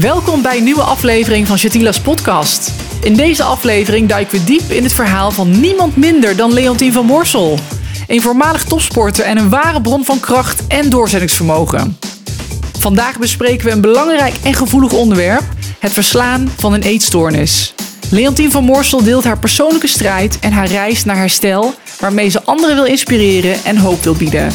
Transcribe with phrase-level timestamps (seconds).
[0.00, 2.72] Welkom bij een nieuwe aflevering van Shatila's podcast.
[3.02, 7.06] In deze aflevering duiken we diep in het verhaal van niemand minder dan Leontien van
[7.06, 7.58] Morsel.
[8.06, 11.98] Een voormalig topsporter en een ware bron van kracht en doorzettingsvermogen.
[12.78, 15.44] Vandaag bespreken we een belangrijk en gevoelig onderwerp:
[15.78, 17.74] het verslaan van een eetstoornis.
[18.10, 22.74] Leontien van Morsel deelt haar persoonlijke strijd en haar reis naar herstel, waarmee ze anderen
[22.74, 24.52] wil inspireren en hoop wil bieden.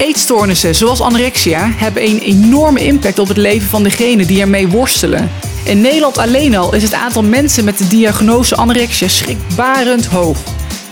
[0.00, 5.30] Eetstoornissen zoals anorexia hebben een enorme impact op het leven van degenen die ermee worstelen.
[5.64, 10.38] In Nederland alleen al is het aantal mensen met de diagnose anorexia schrikbarend hoog.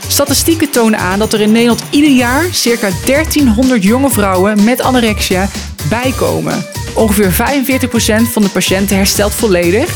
[0.09, 5.49] Statistieken tonen aan dat er in Nederland ieder jaar circa 1300 jonge vrouwen met anorexia
[5.89, 6.65] bijkomen.
[6.95, 9.91] Ongeveer 45% van de patiënten herstelt volledig,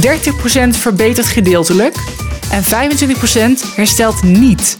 [0.00, 0.10] 30%
[0.68, 1.96] verbetert gedeeltelijk
[2.50, 4.78] en 25% herstelt niet.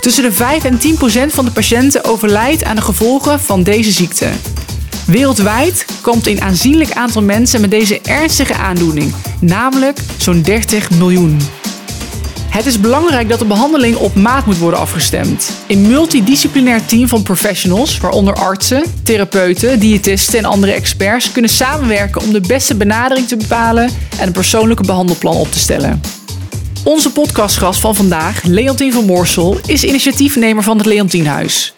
[0.00, 3.90] Tussen de 5 en 10 procent van de patiënten overlijdt aan de gevolgen van deze
[3.90, 4.28] ziekte.
[5.06, 11.40] Wereldwijd komt een aanzienlijk aantal mensen met deze ernstige aandoening, namelijk zo'n 30 miljoen.
[12.50, 15.50] Het is belangrijk dat de behandeling op maat moet worden afgestemd.
[15.68, 22.32] Een multidisciplinair team van professionals, waaronder artsen, therapeuten, diëtisten en andere experts, kunnen samenwerken om
[22.32, 26.19] de beste benadering te bepalen en een persoonlijke behandelplan op te stellen.
[26.84, 31.74] Onze podcastgast van vandaag, Leontien van Moorsel, is initiatiefnemer van het Leontienhuis.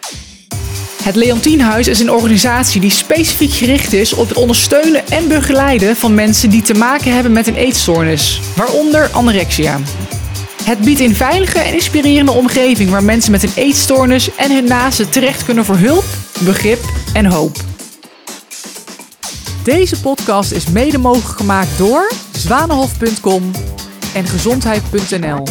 [1.03, 6.13] Het Leontienhuis is een organisatie die specifiek gericht is op het ondersteunen en begeleiden van
[6.13, 9.79] mensen die te maken hebben met een eetstoornis, waaronder anorexia.
[10.63, 15.09] Het biedt een veilige en inspirerende omgeving waar mensen met een eetstoornis en hun naasten
[15.09, 16.05] terecht kunnen voor hulp,
[16.39, 16.79] begrip
[17.13, 17.57] en hoop.
[19.63, 23.51] Deze podcast is mede mogelijk gemaakt door zwanenhof.com
[24.13, 25.43] en gezondheid.nl.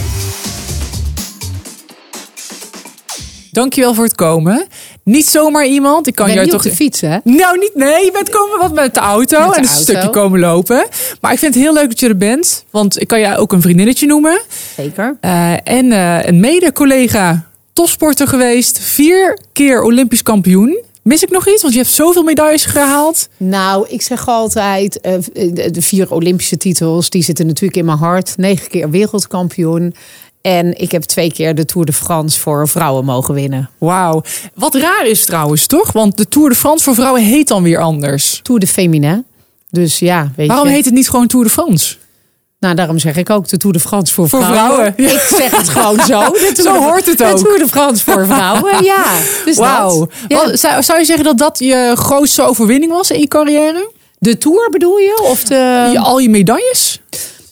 [3.50, 4.66] Dankjewel voor het komen.
[5.04, 6.06] Niet zomaar iemand.
[6.06, 7.16] Ik kan ben jou toch op de fiets, hè?
[7.24, 7.70] Nou, niet.
[7.74, 9.82] Nee, je bent komen wat met de auto Met de en een auto.
[9.82, 10.86] stukje komen lopen.
[11.20, 13.52] Maar ik vind het heel leuk dat je er bent, want ik kan jou ook
[13.52, 14.40] een vriendinnetje noemen.
[14.76, 15.16] Zeker.
[15.20, 20.82] Eh, en eh, een mede-collega, topsporter geweest, vier keer Olympisch kampioen.
[21.02, 21.62] Mis ik nog iets?
[21.62, 23.28] Want je hebt zoveel medailles gehaald.
[23.36, 25.12] Nou, ik zeg altijd, eh,
[25.52, 28.36] de de vier Olympische titels, die zitten natuurlijk in mijn hart.
[28.36, 29.94] Negen keer wereldkampioen.
[30.40, 33.70] En ik heb twee keer de Tour de France voor vrouwen mogen winnen.
[33.78, 34.22] Wauw.
[34.54, 35.92] Wat raar is trouwens, toch?
[35.92, 38.40] Want de Tour de France voor vrouwen heet dan weer anders.
[38.42, 39.24] Tour de Féminin.
[39.70, 40.72] Dus ja, weet Waarom je.
[40.72, 41.96] heet het niet gewoon Tour de France?
[42.62, 44.86] Nou, daarom zeg ik ook de Tour de France voor, Voor vrouwen.
[44.96, 46.20] Ik zeg het gewoon zo.
[46.32, 47.38] De Zo de- hoort het De ook.
[47.38, 49.04] Tour de France voor vrouwen, ja.
[49.44, 50.08] Dus Wauw.
[50.28, 50.56] Ja.
[50.56, 53.90] Zou, zou je zeggen dat dat je grootste overwinning was in je carrière?
[54.18, 55.20] De Tour bedoel je?
[55.22, 55.88] Of de...
[55.92, 57.00] Je, al je medailles?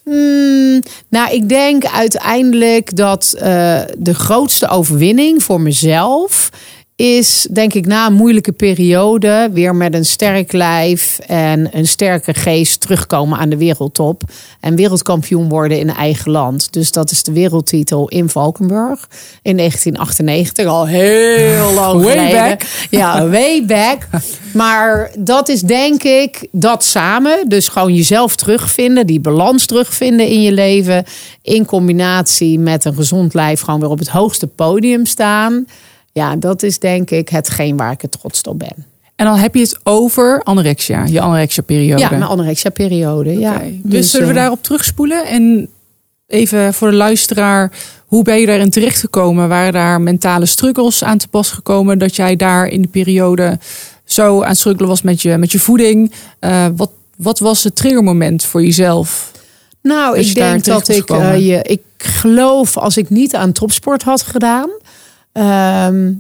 [0.05, 6.49] Hmm, nou, ik denk uiteindelijk dat eh, de grootste overwinning voor mezelf
[7.01, 12.35] is, denk ik, na een moeilijke periode weer met een sterk lijf en een sterke
[12.35, 14.23] geest terugkomen aan de wereldtop
[14.61, 16.73] en wereldkampioen worden in eigen land.
[16.73, 19.09] Dus dat is de wereldtitel in Valkenburg
[19.43, 22.49] in 1998, al heel lang Way geleden.
[22.49, 22.63] back.
[22.91, 24.07] Ja, way back.
[24.53, 27.49] Maar dat is denk ik dat samen.
[27.49, 31.05] Dus gewoon jezelf terugvinden, die balans terugvinden in je leven.
[31.43, 35.67] In combinatie met een gezond lijf gewoon weer op het hoogste podium staan.
[36.13, 38.87] Ja, dat is denk ik hetgeen waar ik het trots op ben.
[39.17, 42.01] En dan heb je het over anorexia, je anorexia-periode.
[42.01, 43.39] Ja, mijn anorexia-periode.
[43.39, 43.55] Ja.
[43.55, 43.73] Oké.
[43.83, 45.27] Dus, zullen we eh, daarop terugspoelen?
[45.27, 45.69] En
[46.27, 47.73] even voor de luisteraar,
[48.07, 49.49] hoe ben je daarin terechtgekomen?
[49.49, 51.99] Waren daar mentale struggles aan te pas gekomen?
[51.99, 53.59] Dat jij daar in de periode
[54.05, 56.13] zo aan het struggelen was met je, met je voeding?
[56.39, 59.33] Eh, wat, wat was het triggermoment voor jezelf?
[59.83, 64.03] Nou, ik je denk dat ik, eh, je, ik geloof als ik niet aan topsport
[64.03, 64.71] had gedaan,
[65.33, 66.13] ehm,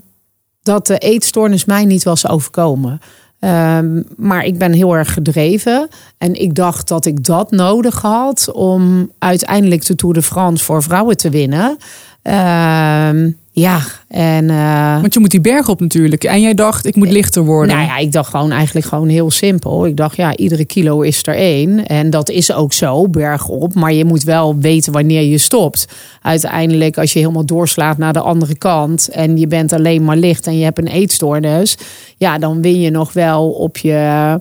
[0.63, 3.01] dat de eetstoornis mij niet was overkomen.
[3.41, 5.89] Ehm, maar ik ben heel erg gedreven.
[6.19, 10.83] En ik dacht dat ik dat nodig had om uiteindelijk de Tour de France voor
[10.83, 11.77] vrouwen te winnen.
[12.23, 16.25] Ehm, ja, en eh, Want je moet die berg op natuurlijk.
[16.25, 17.77] En jij dacht, ik moet lichter worden.
[17.77, 19.87] nou ja, ik dacht gewoon eigenlijk gewoon heel simpel.
[19.87, 21.87] Ik dacht, ja, iedere kilo is er één.
[21.87, 23.75] En dat is ook zo, bergop.
[23.75, 25.89] Maar je moet wel weten wanneer je stopt.
[26.23, 29.09] Uiteindelijk, als je helemaal doorslaat naar de andere kant...
[29.09, 31.77] en je bent alleen maar licht en je hebt een eetstoornis...
[32.17, 34.41] ja, dan win je nog wel op je...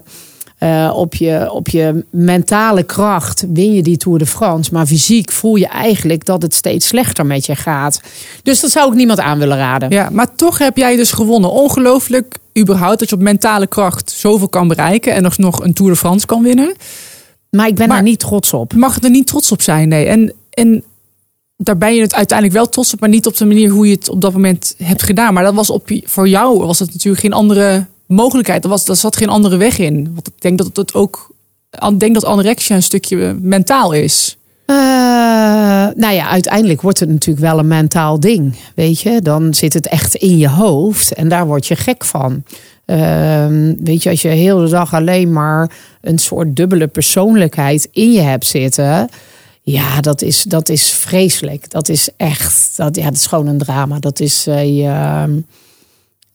[0.60, 4.72] eh, op, je, op je mentale kracht win je die Tour de France.
[4.72, 8.00] Maar fysiek voel je eigenlijk dat het steeds slechter met je gaat.
[8.42, 9.90] Dus dat zou ik niemand aan willen raden.
[9.90, 11.50] Ja, maar toch heb jij dus gewonnen.
[11.50, 15.14] Ongelooflijk überhaupt dat je op mentale kracht zoveel kan bereiken.
[15.14, 16.74] En nog nog een Tour de France kan winnen.
[17.50, 18.72] Maar ik ben Maar- daar niet trots op.
[18.72, 20.06] Je mag er niet trots op zijn, nee.
[20.06, 20.84] En, en
[21.56, 23.94] daar ben je het uiteindelijk wel trots op, maar niet op de manier hoe je
[23.94, 25.34] het op dat moment hebt gedaan.
[25.34, 28.64] Maar dat was op, voor jou was het natuurlijk geen andere mogelijkheid.
[28.64, 30.10] Er, was, er zat geen andere weg in.
[30.14, 31.30] Want ik denk dat het ook
[31.70, 34.36] ik denk dat anorexia een stukje mentaal is.
[34.66, 34.76] Uh,
[35.94, 38.56] nou ja, uiteindelijk wordt het natuurlijk wel een mentaal ding.
[38.74, 42.44] Weet je, dan zit het echt in je hoofd en daar word je gek van.
[42.86, 43.46] Uh,
[43.78, 45.70] weet je, als je de dag alleen maar
[46.00, 49.08] een soort dubbele persoonlijkheid in je hebt zitten.
[49.62, 51.70] Ja, dat is, dat is vreselijk.
[51.70, 53.98] Dat is echt, dat, ja, dat is gewoon een drama.
[53.98, 55.24] Dat is, uh,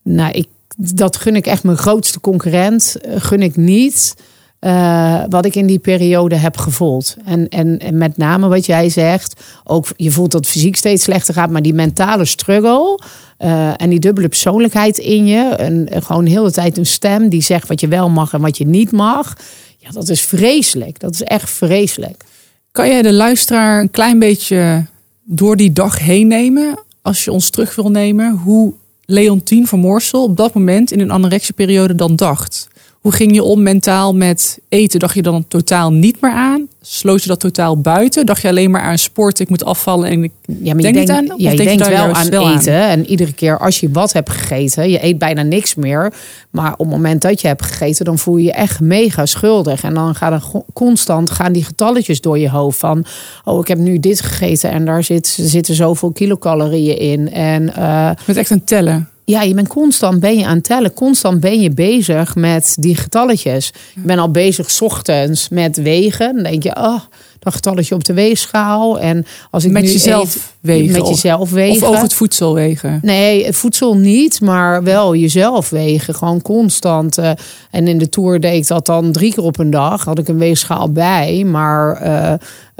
[0.04, 2.96] nou, ik, dat gun ik echt mijn grootste concurrent.
[3.16, 4.16] Gun ik niet.
[4.62, 7.16] Uh, wat ik in die periode heb gevoeld.
[7.26, 11.34] En, en, en met name wat jij zegt, ook je voelt dat fysiek steeds slechter
[11.34, 13.00] gaat, maar die mentale struggle
[13.40, 17.42] uh, en die dubbele persoonlijkheid in je, en gewoon heel de tijd een stem die
[17.42, 19.34] zegt wat je wel mag en wat je niet mag,
[19.78, 21.00] ja, dat is vreselijk.
[21.00, 22.24] Dat is echt vreselijk.
[22.72, 24.86] Kan jij de luisteraar een klein beetje
[25.24, 28.74] door die dag heen nemen, als je ons terug wil nemen, hoe
[29.06, 32.68] Leontien van Moorsel op dat moment in een anorexie-periode dan dacht?
[33.02, 35.00] Hoe ging je om mentaal met eten?
[35.00, 36.68] Dacht je dan totaal niet meer aan?
[36.88, 38.26] Sloot je dat totaal buiten?
[38.26, 41.00] Dacht je alleen maar aan sport, ik moet afvallen en ik ja, maar denk je
[41.00, 41.34] niet aan?
[41.38, 42.88] Ja, je denkt wel aan eten.
[42.88, 46.14] En iedere keer als je wat hebt gegeten, je eet bijna niks meer.
[46.50, 49.84] Maar op het moment dat je hebt gegeten, dan voel je je echt mega schuldig.
[49.84, 50.44] En dan gaan er
[50.74, 53.06] constant gaan die getalletjes door je hoofd van...
[53.44, 57.32] oh, ik heb nu dit gegeten en daar zit, zitten zoveel kilocalorieën in.
[57.32, 59.10] En, uh, Met echt een tellen?
[59.26, 60.94] Ja, je bent constant ben je aan het tellen.
[60.94, 63.72] Constant ben je bezig met die getalletjes.
[63.94, 66.34] Je bent al bezig s ochtends met wegen.
[66.34, 67.00] Dan denk je, oh,
[67.46, 69.00] dat getalletje op de weegschaal.
[69.00, 70.92] En als ik met nu jezelf eet, wegen.
[70.92, 71.82] Met jezelf wegen.
[71.82, 73.00] Of over het voedsel wegen.
[73.02, 76.16] Nee, het voedsel niet, maar wel jezelf wegen.
[76.16, 77.18] Gewoon constant.
[77.18, 77.32] Uh,
[77.72, 80.06] en in de tour deed ik dat dan drie keer op een dag.
[80.06, 81.44] Had ik een weegschaal bij.
[81.44, 82.34] Maar uh,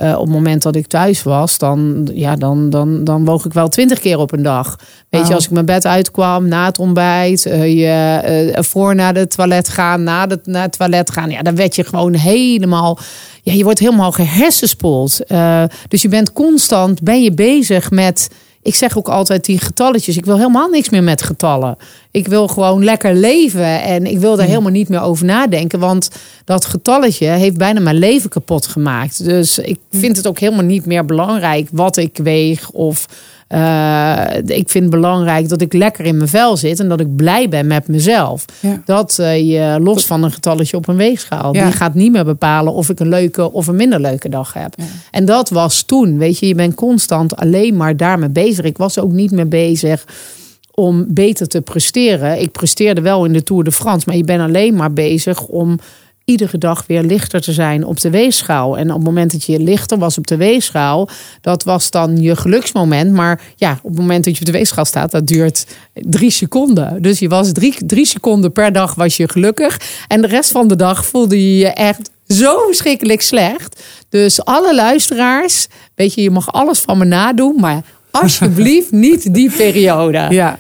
[0.10, 3.54] uh, op het moment dat ik thuis was, dan, ja, dan, dan, dan woog ik
[3.54, 4.80] wel twintig keer op een dag.
[5.10, 9.70] Weet je, als ik mijn bed uitkwam, na het ontbijt, je voor naar de toilet
[9.70, 11.30] gaan, na, de, naar het toilet gaan.
[11.30, 13.00] Ja, dan werd je gewoon helemaal
[13.46, 15.20] ja, je wordt helemaal gehersenspoeld.
[15.28, 18.30] Uh, dus je bent constant, ben je bezig met...
[18.62, 20.18] Ik zeg ook altijd die getalletjes.
[20.18, 21.78] Ik wil helemaal niks meer met getallen.
[22.12, 23.82] Ik wil gewoon lekker leven.
[23.82, 25.80] En ik wil daar helemaal niet meer over nadenken.
[25.80, 26.10] Want
[26.46, 29.24] dat getalletje heeft bijna mijn leven kapot gemaakt.
[29.24, 32.70] Dus ik vind het ook helemaal niet meer belangrijk wat ik weeg.
[32.70, 33.06] Of
[33.50, 36.80] uh, ik vind het belangrijk dat ik lekker in mijn vel zit.
[36.80, 38.46] En dat ik blij ben met mezelf.
[38.60, 38.82] Ja.
[38.86, 41.54] Dat uh, je los van een getalletje op een weegschaal.
[41.54, 41.64] Ja.
[41.64, 44.74] Die gaat niet meer bepalen of ik een leuke of een minder leuke dag heb.
[44.78, 44.84] Ja.
[45.12, 46.18] En dat was toen.
[46.18, 48.66] Weet je, je bent constant alleen maar daarmee bezig.
[48.66, 50.06] Ik was ook niet meer bezig
[50.72, 52.42] om beter te presteren.
[52.42, 54.06] Ik presteerde wel in de Tour de France.
[54.08, 55.80] Maar je bent alleen maar bezig om
[56.26, 58.78] iedere dag weer lichter te zijn op de weegschaal.
[58.78, 61.10] En op het moment dat je lichter was op de weegschaal,
[61.42, 63.12] dat was dan je geluksmoment.
[63.12, 67.02] Maar ja, op het moment dat je op de weegschaal staat, dat duurt drie seconden.
[67.02, 69.82] Dus je was drie, drie seconden per dag was je gelukkig.
[70.08, 73.84] En de rest van de dag voelde je je echt zo verschrikkelijk slecht.
[74.10, 79.52] Dus alle luisteraars, weet je, je mag alles van me nadoen, maar alsjeblieft niet die
[79.52, 80.28] periode.
[80.30, 80.60] Ja.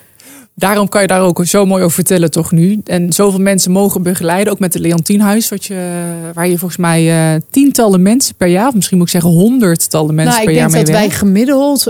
[0.58, 2.82] Daarom kan je daar ook zo mooi over vertellen, toch nu?
[2.84, 7.34] En zoveel mensen mogen begeleiden, ook met het Leontienhuis, wat je, waar je volgens mij
[7.36, 10.70] uh, tientallen mensen per jaar, of misschien moet ik zeggen honderdtallen mensen nou, per jaar
[10.70, 11.84] mee Ik denk dat wij gemiddeld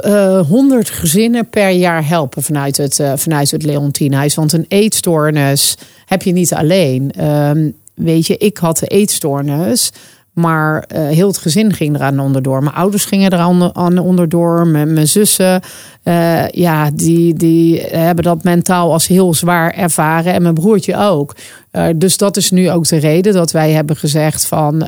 [0.48, 4.36] honderd uh, gezinnen per jaar helpen vanuit het, uh, vanuit het Leontienhuis.
[4.36, 7.26] Want een eetstoornis heb je niet alleen.
[7.26, 9.92] Um, weet je, ik had de eetstoornis.
[10.34, 12.64] Maar heel het gezin ging eraan onderdoor.
[12.64, 14.68] Mijn ouders gingen eraan aan onderdoor.
[14.68, 15.62] Mijn, mijn zussen,
[16.08, 20.34] uh, ja, die, die hebben dat mentaal als heel zwaar ervaren.
[20.34, 21.36] En mijn broertje ook.
[21.72, 24.86] Uh, dus dat is nu ook de reden dat wij hebben gezegd van...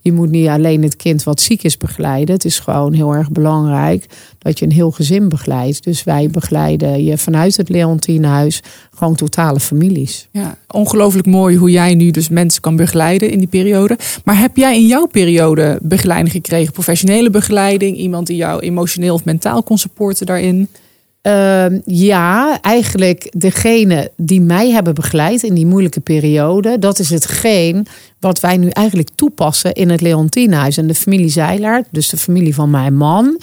[0.00, 2.34] je moet niet alleen het kind wat ziek is begeleiden.
[2.34, 4.06] Het is gewoon heel erg belangrijk
[4.38, 5.84] dat je een heel gezin begeleidt.
[5.84, 8.62] Dus wij begeleiden je vanuit het Leontienhuis
[8.96, 10.28] gewoon totale families.
[10.30, 13.98] Ja, ongelooflijk mooi hoe jij nu dus mensen kan begeleiden in die periode.
[14.24, 16.72] Maar heb jij in jouw periode begeleiding gekregen?
[16.72, 17.96] Professionele begeleiding?
[17.96, 20.45] Iemand die jou emotioneel of mentaal kon supporten daarin?
[20.46, 27.86] Uh, ja, eigenlijk degene die mij hebben begeleid in die moeilijke periode, dat is hetgeen
[28.20, 30.76] wat wij nu eigenlijk toepassen in het Leontienhuis.
[30.76, 33.40] En de familie Zeilaert, dus de familie van mijn man,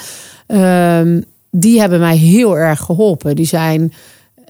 [0.47, 1.01] uh,
[1.51, 3.35] die hebben mij heel erg geholpen.
[3.35, 3.93] Die zijn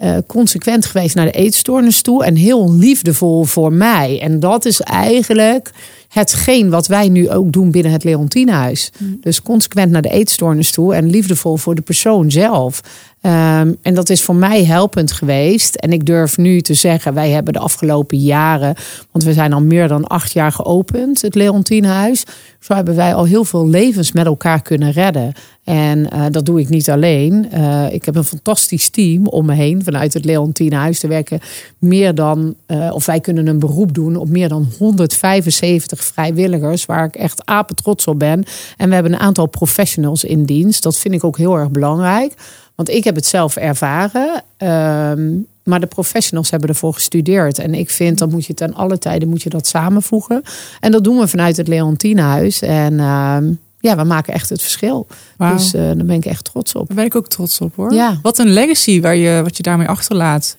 [0.03, 4.19] uh, consequent geweest naar de eetstoornis toe en heel liefdevol voor mij.
[4.21, 5.71] En dat is eigenlijk
[6.13, 8.91] hetgeen wat wij nu ook doen binnen het Leontienhuis.
[8.97, 9.17] Mm.
[9.21, 12.81] Dus consequent naar de eetstoornis toe en liefdevol voor de persoon zelf.
[13.25, 15.75] Um, en dat is voor mij helpend geweest.
[15.75, 18.75] En ik durf nu te zeggen, wij hebben de afgelopen jaren,
[19.11, 22.23] want we zijn al meer dan acht jaar geopend, het Leontienhuis.
[22.59, 25.33] Zo hebben wij al heel veel levens met elkaar kunnen redden.
[25.63, 27.47] En uh, dat doe ik niet alleen.
[27.53, 31.03] Uh, ik heb een fantastisch team om me heen vanuit het Leontienhuis.
[31.03, 31.39] Er werken
[31.77, 36.85] meer dan, uh, of wij kunnen een beroep doen op meer dan 175 50 vrijwilligers
[36.85, 38.43] waar ik echt apen trots op ben.
[38.77, 40.83] En we hebben een aantal professionals in dienst.
[40.83, 42.33] Dat vind ik ook heel erg belangrijk.
[42.75, 44.43] Want ik heb het zelf ervaren.
[44.57, 45.31] Ehm,
[45.63, 47.59] maar de professionals hebben ervoor gestudeerd.
[47.59, 50.43] En ik vind dat moet je ten alle tijden moet je dat samenvoegen.
[50.79, 52.61] En dat doen we vanuit het Leontinehuis.
[52.61, 55.07] En ehm, ja, we maken echt het verschil.
[55.37, 56.87] Dus uh, daar ben ik echt trots op.
[56.87, 57.93] Daar ben ik ook trots op hoor.
[57.93, 58.19] Ja.
[58.21, 60.57] Wat een legacy waar je, wat je daarmee achterlaat.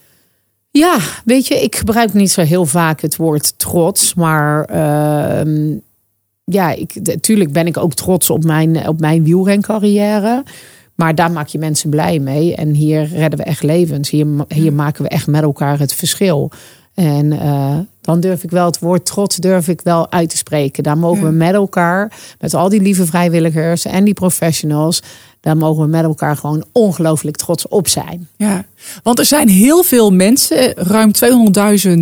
[0.79, 4.15] Ja, weet je, ik gebruik niet zo heel vaak het woord trots.
[4.15, 5.79] Maar uh,
[6.45, 10.43] ja, ik, natuurlijk ben ik ook trots op mijn, op mijn wielrencarrière.
[10.95, 12.55] Maar daar maak je mensen blij mee.
[12.55, 14.11] En hier redden we echt levens.
[14.11, 16.51] Hier, hier maken we echt met elkaar het verschil.
[16.95, 20.83] En uh, dan durf ik wel het woord trots durf ik wel uit te spreken.
[20.83, 25.03] Daar mogen we met elkaar, met al die lieve vrijwilligers en die professionals,
[25.45, 28.29] daar mogen we met elkaar gewoon ongelooflijk trots op zijn.
[28.37, 28.65] Ja,
[29.03, 31.11] want er zijn heel veel mensen, ruim
[31.87, 31.95] 200.000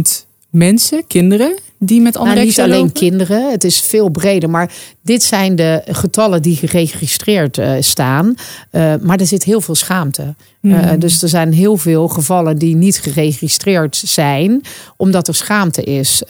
[0.50, 4.50] mensen, kinderen, die met nou, Niet alleen kinderen, het is veel breder.
[4.50, 4.72] Maar
[5.02, 8.34] dit zijn de getallen die geregistreerd uh, staan.
[8.72, 10.34] Uh, maar er zit heel veel schaamte.
[10.60, 14.62] Uh, dus er zijn heel veel gevallen die niet geregistreerd zijn,
[14.96, 16.22] omdat er schaamte is.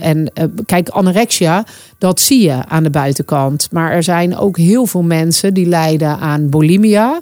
[0.00, 0.32] en
[0.66, 1.64] kijk, anorexia,
[1.98, 3.68] dat zie je aan de buitenkant.
[3.70, 7.20] Maar er zijn ook heel veel mensen die lijden aan bulimia.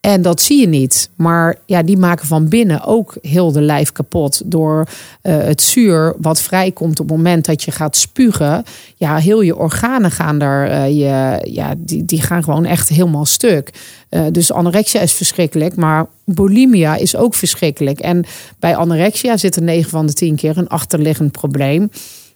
[0.00, 1.10] En dat zie je niet.
[1.16, 4.42] Maar ja, die maken van binnen ook heel de lijf kapot.
[4.44, 4.86] Door
[5.22, 8.64] uh, het zuur wat vrijkomt op het moment dat je gaat spugen.
[8.96, 10.70] Ja, heel je organen gaan daar.
[10.70, 13.70] Uh, je, ja, die, die gaan gewoon echt helemaal stuk.
[14.10, 15.76] Uh, dus anorexia is verschrikkelijk.
[15.76, 17.98] Maar bulimia is ook verschrikkelijk.
[17.98, 18.24] En
[18.58, 21.90] bij anorexia zit er 9 van de 10 keer een achterliggend probleem.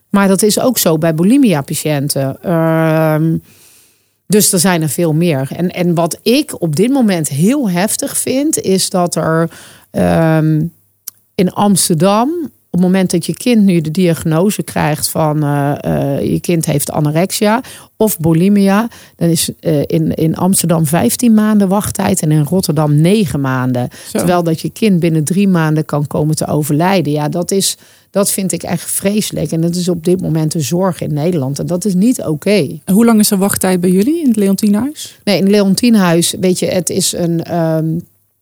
[0.08, 2.36] Maar dat is ook zo bij bulimia-patiënten.
[2.44, 3.16] Uh,
[4.26, 5.48] dus er zijn er veel meer.
[5.56, 9.50] En, en wat ik op dit moment heel heftig vind, is dat er
[9.90, 10.72] um,
[11.34, 16.32] in Amsterdam, op het moment dat je kind nu de diagnose krijgt van uh, uh,
[16.32, 17.60] je kind heeft anorexia
[17.96, 23.40] of bulimia, dan is uh, in, in Amsterdam 15 maanden wachttijd en in Rotterdam 9
[23.40, 23.88] maanden.
[24.08, 24.18] Zo.
[24.18, 27.12] Terwijl dat je kind binnen drie maanden kan komen te overlijden.
[27.12, 27.76] Ja, dat is
[28.10, 29.52] dat vind ik echt vreselijk.
[29.52, 31.58] En dat is op dit moment de zorg in Nederland.
[31.58, 32.30] En dat is niet oké.
[32.30, 32.82] Okay.
[32.92, 35.18] Hoe lang is de wachttijd bij jullie in het Leontienhuis?
[35.24, 38.00] Nee, in het Leontienhuis, weet je, het is een, um,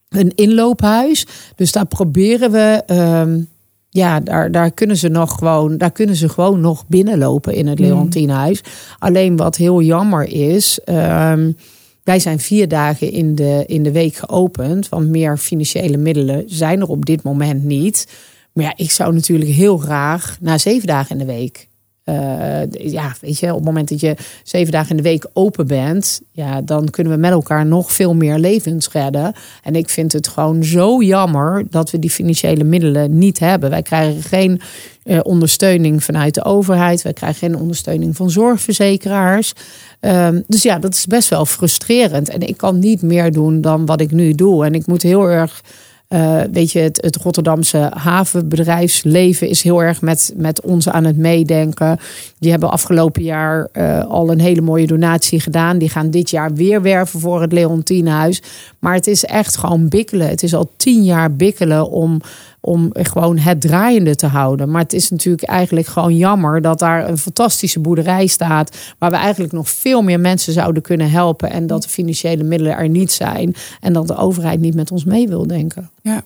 [0.09, 1.27] een inloophuis.
[1.57, 2.83] Dus daar proberen we.
[2.87, 3.51] Um,
[3.95, 7.79] ja, daar, daar kunnen ze nog gewoon, daar kunnen ze gewoon nog binnenlopen in het
[7.79, 7.85] mm.
[7.85, 8.61] Leontienhuis.
[8.99, 10.81] Alleen wat heel jammer is.
[10.85, 11.57] Um,
[12.05, 14.89] wij zijn vier dagen in de, in de week geopend.
[14.89, 18.09] Want meer financiële middelen zijn er op dit moment niet.
[18.53, 21.69] Maar ja, ik zou natuurlijk heel graag na zeven dagen in de week.
[22.05, 25.67] Uh, ja, weet je, op het moment dat je zeven dagen in de week open
[25.67, 29.33] bent, ja, dan kunnen we met elkaar nog veel meer levens redden.
[29.63, 33.71] En ik vind het gewoon zo jammer dat we die financiële middelen niet hebben.
[33.71, 34.61] Wij krijgen geen
[35.05, 39.53] uh, ondersteuning vanuit de overheid, wij krijgen geen ondersteuning van zorgverzekeraars.
[40.01, 42.29] Um, dus ja, dat is best wel frustrerend.
[42.29, 44.65] En ik kan niet meer doen dan wat ik nu doe.
[44.65, 45.63] En ik moet heel erg
[46.12, 51.16] uh, weet je, het, het, Rotterdamse havenbedrijfsleven is heel erg met, met ons aan het
[51.16, 51.99] meedenken.
[52.38, 55.78] Die hebben afgelopen jaar uh, al een hele mooie donatie gedaan.
[55.78, 58.42] Die gaan dit jaar weer werven voor het Leontienhuis.
[58.78, 60.28] Maar het is echt gewoon bikkelen.
[60.28, 62.21] Het is al tien jaar bikkelen om
[62.64, 64.71] om gewoon het draaiende te houden.
[64.71, 68.76] Maar het is natuurlijk eigenlijk gewoon jammer dat daar een fantastische boerderij staat.
[68.99, 71.50] Waar we eigenlijk nog veel meer mensen zouden kunnen helpen.
[71.50, 73.54] En dat de financiële middelen er niet zijn.
[73.81, 75.90] En dat de overheid niet met ons mee wil denken.
[76.02, 76.23] Ja.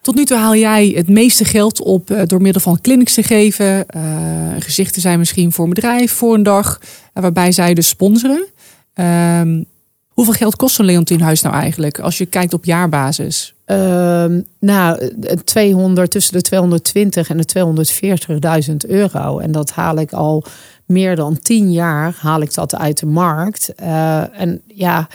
[0.00, 3.22] Tot nu toe haal jij het meeste geld op eh, door middel van clinics te
[3.22, 3.86] geven.
[3.96, 4.02] Uh,
[4.58, 6.80] gezichten zijn misschien voor een bedrijf, voor een dag.
[6.80, 8.46] Uh, waarbij zij dus sponsoren.
[8.94, 9.40] Uh,
[10.12, 11.98] hoeveel geld kost een Leontienhuis nou eigenlijk?
[11.98, 13.54] Als je kijkt op jaarbasis.
[13.66, 14.24] Uh,
[14.58, 15.12] nou,
[15.44, 19.38] 200, tussen de 220 en de 240.000 euro.
[19.38, 20.44] En dat haal ik al
[20.86, 23.72] meer dan 10 jaar haal ik dat uit de markt.
[23.80, 25.08] Uh, en ja,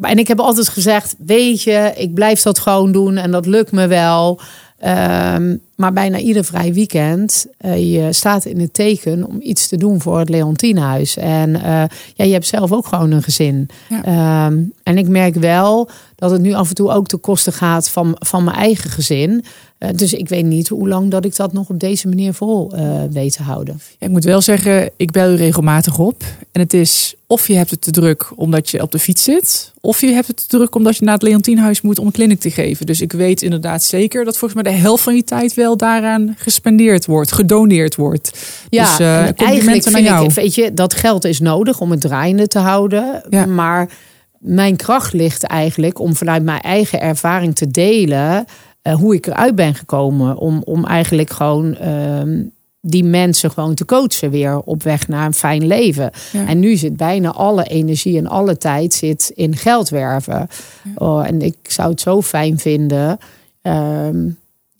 [0.00, 3.72] en ik heb altijd gezegd, weet je, ik blijf dat gewoon doen en dat lukt
[3.72, 4.40] me wel.
[4.84, 9.76] Um, maar bijna ieder vrij weekend, uh, je staat in het teken om iets te
[9.76, 11.16] doen voor het Leontienhuis.
[11.16, 13.68] En uh, ja, je hebt zelf ook gewoon een gezin.
[13.88, 14.46] Ja.
[14.46, 17.90] Um, en ik merk wel dat het nu af en toe ook ten koste gaat
[17.90, 19.44] van, van mijn eigen gezin.
[19.78, 22.72] Uh, dus ik weet niet hoe lang dat ik dat nog op deze manier vol
[23.10, 23.80] weet te houden.
[23.98, 26.22] Ja, ik moet wel zeggen, ik bel u regelmatig op.
[26.52, 29.72] En het is of je hebt het te druk omdat je op de fiets zit.
[29.80, 32.40] Of je hebt het te druk omdat je naar het Leontienhuis moet om een kliniek
[32.40, 32.86] te geven.
[32.86, 36.34] Dus ik weet inderdaad zeker dat volgens mij de helft van je tijd wel daaraan
[36.38, 38.38] gespendeerd wordt, gedoneerd wordt.
[38.68, 40.24] Ja, dus, uh, eigenlijk vind jou.
[40.24, 43.22] ik, weet je, dat geld is nodig om het draaiende te houden.
[43.30, 43.46] Ja.
[43.46, 43.88] Maar
[44.38, 48.44] mijn kracht ligt eigenlijk om vanuit mijn eigen ervaring te delen
[48.82, 50.36] uh, hoe ik eruit ben gekomen.
[50.36, 51.76] Om, om eigenlijk gewoon.
[51.82, 52.44] Uh,
[52.84, 56.10] die mensen gewoon te coachen weer op weg naar een fijn leven.
[56.32, 56.46] Ja.
[56.46, 60.48] En nu zit bijna alle energie en alle tijd zit in geld werven.
[60.94, 63.18] Oh, en ik zou het zo fijn vinden
[63.62, 64.28] ehm,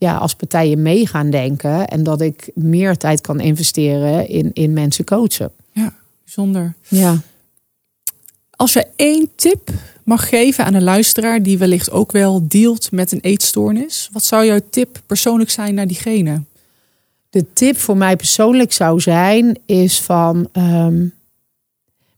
[0.03, 4.73] ja, als partijen mee gaan denken en dat ik meer tijd kan investeren in, in
[4.73, 5.51] mensen coachen.
[5.73, 5.95] Ja,
[6.25, 6.75] bijzonder.
[6.89, 7.21] Ja.
[8.51, 9.71] Als je één tip
[10.05, 14.45] mag geven aan een luisteraar die wellicht ook wel dealt met een eetstoornis, wat zou
[14.45, 16.43] jouw tip persoonlijk zijn naar diegene?
[17.31, 21.05] De tip voor mij persoonlijk zou zijn, is van ehm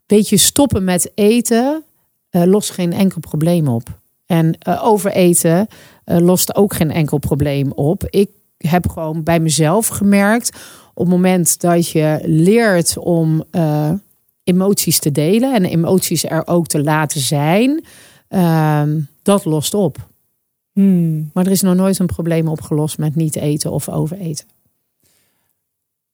[0.07, 1.85] beetje stoppen met eten
[2.31, 4.03] eh, lost geen enkel probleem op.
[4.27, 5.67] En eh, overeten
[6.05, 8.07] eh, lost ook geen enkel probleem op.
[8.09, 10.57] Ik heb gewoon bij mezelf gemerkt,
[10.95, 13.93] op het moment dat je leert om eh,
[14.45, 17.85] emoties te delen en emoties er ook te laten zijn,
[18.29, 20.09] ehm, dat lost op.
[20.73, 21.31] Hmm.
[21.33, 24.47] Maar er is nog nooit een probleem opgelost met niet eten of overeten.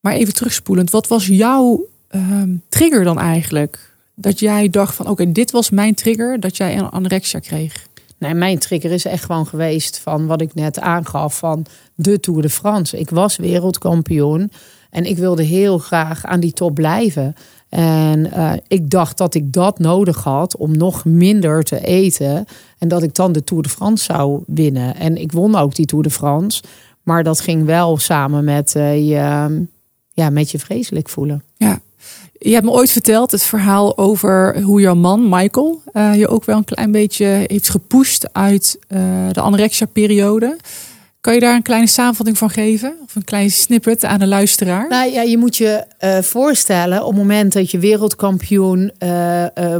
[0.01, 3.95] Maar even terugspoelend, wat was jouw ehm, trigger dan eigenlijk?
[4.15, 7.89] Dat jij dacht van oké, dit was mijn trigger, dat jij een anorexia kreeg.
[8.21, 12.43] Nee, mijn trigger is echt gewoon geweest van wat ik net aangaf van de Tour
[12.43, 12.99] de France.
[12.99, 14.51] Ik was wereldkampioen
[14.91, 17.35] en ik wilde heel graag aan die top blijven.
[17.69, 22.45] En eh, ik dacht dat ik dat nodig had om nog minder te eten.
[22.79, 24.97] En dat ik dan de Tour de France zou winnen.
[24.97, 26.63] En ik won ook die Tour de France.
[27.03, 29.67] Maar dat ging wel samen met, eh, je,
[30.13, 31.43] ja, met je vreselijk voelen.
[31.57, 31.81] Ja.
[32.43, 36.45] Je hebt me ooit verteld het verhaal over hoe jouw man, Michael, eh, je ook
[36.45, 39.01] wel een klein beetje heeft gepusht uit eh,
[39.33, 40.57] de anorexia-periode.
[41.21, 42.95] Kan je daar een kleine samenvatting van geven?
[43.05, 44.89] Of een klein snippet aan de luisteraar?
[44.89, 48.93] Nou ja, je moet je eh, voorstellen op het moment dat je wereldkampioen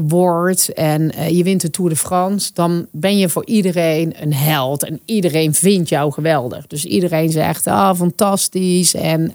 [0.03, 4.85] wordt en je wint de Tour de France, dan ben je voor iedereen een held
[4.85, 6.67] en iedereen vindt jou geweldig.
[6.67, 8.95] Dus iedereen zegt, ah, fantastisch.
[8.95, 9.33] En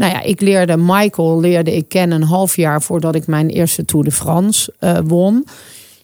[0.00, 3.84] nou ja, ik leerde Michael leerde ik kennen een half jaar voordat ik mijn eerste
[3.84, 5.46] Tour de France eh, won.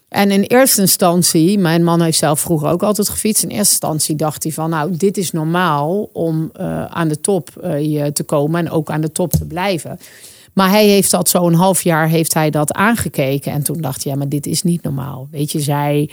[0.08, 3.42] En in eerste instantie, mijn man heeft zelf vroeger ook altijd gefietst.
[3.42, 7.48] In eerste instantie dacht hij van, nou, dit is normaal om eh, aan de top
[7.80, 9.98] je te komen en ook aan de top te blijven.
[10.52, 13.52] Maar hij heeft dat zo'n half jaar heeft hij dat aangekeken.
[13.52, 15.28] En toen dacht hij, ja, maar dit is niet normaal.
[15.30, 16.10] Weet je, zij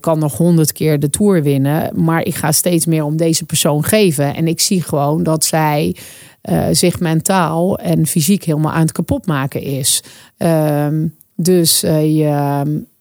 [0.00, 2.04] kan nog honderd keer de Tour winnen.
[2.04, 4.34] Maar ik ga steeds meer om deze persoon geven.
[4.34, 5.96] En ik zie gewoon dat zij
[6.42, 10.02] eh, zich mentaal en fysiek helemaal aan het kapotmaken is.
[10.36, 12.16] Ehm, dus eh,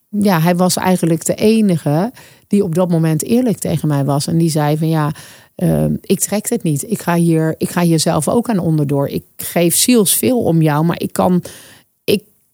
[0.09, 2.11] ja, hij was eigenlijk de enige
[2.47, 4.27] die op dat moment eerlijk tegen mij was.
[4.27, 5.11] En die zei van ja,
[5.55, 6.91] ehm, ik trek het niet.
[6.91, 9.07] Ik ga, hier, ik ga hier zelf ook aan onderdoor.
[9.07, 11.43] Ik geef zielsveel om jou, maar ik kan,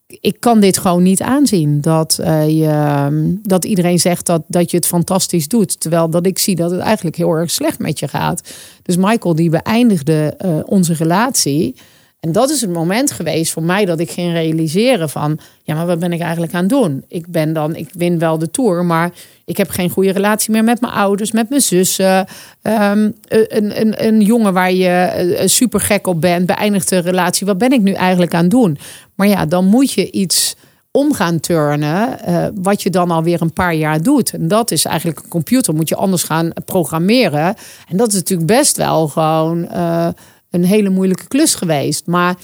[0.07, 1.81] ik, kan dit gewoon niet aanzien.
[1.81, 5.79] Dat, eh, je, dat iedereen zegt dat, dat je het fantastisch doet.
[5.79, 8.53] Terwijl dat ik zie dat het eigenlijk heel erg slecht met je gaat.
[8.81, 11.75] Dus Michael die beëindigde eh, onze relatie.
[12.19, 15.39] En dat is het moment geweest voor mij dat ik ging realiseren van...
[15.63, 17.03] ja, maar wat ben ik eigenlijk aan het doen?
[17.07, 19.11] Ik ben dan, ik win wel de Tour, maar
[19.45, 22.27] ik heb geen goede relatie meer met mijn ouders, met mijn zussen.
[22.61, 27.47] Ehm, een, een, een jongen waar je eh, super gek op bent, beëindigt de relatie.
[27.47, 28.77] Wat ben ik nu eigenlijk aan het doen?
[29.17, 30.55] Maar ja, dan moet je iets
[30.91, 34.33] om gaan turnen, eh, wat je dan alweer een paar jaar doet.
[34.33, 37.55] En dat is eigenlijk een computer, moet je anders gaan programmeren.
[37.87, 39.67] En dat is natuurlijk best wel gewoon...
[39.67, 40.07] eh,
[40.49, 42.05] een hele moeilijke klus geweest.
[42.05, 42.35] Maar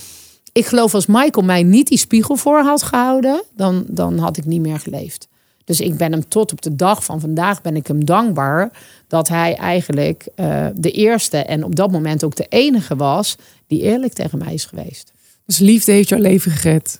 [0.51, 4.45] ik geloof als Michael mij niet die spiegel voor had gehouden, dan, dan had ik
[4.45, 5.27] niet meer geleefd.
[5.65, 8.71] Dus ik ben hem tot op de dag van vandaag ben ik hem dankbaar
[9.07, 13.35] dat hij eigenlijk uh, de eerste en op dat moment ook de enige was
[13.67, 15.12] die eerlijk tegen mij is geweest.
[15.45, 16.99] Dus liefde heeft jouw leven gered.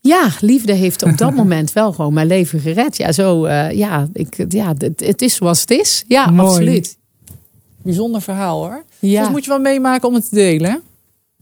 [0.00, 2.96] Ja, liefde heeft op dat moment wel gewoon mijn leven gered.
[2.96, 6.04] Ja, zo, uh, ja, ik, ja het, het, is zoals het is.
[6.08, 6.48] Ja, Mooi.
[6.48, 6.96] absoluut.
[7.82, 8.84] Bijzonder verhaal hoor.
[8.98, 9.20] Ja.
[9.20, 10.82] Soms moet je wel meemaken om het te delen.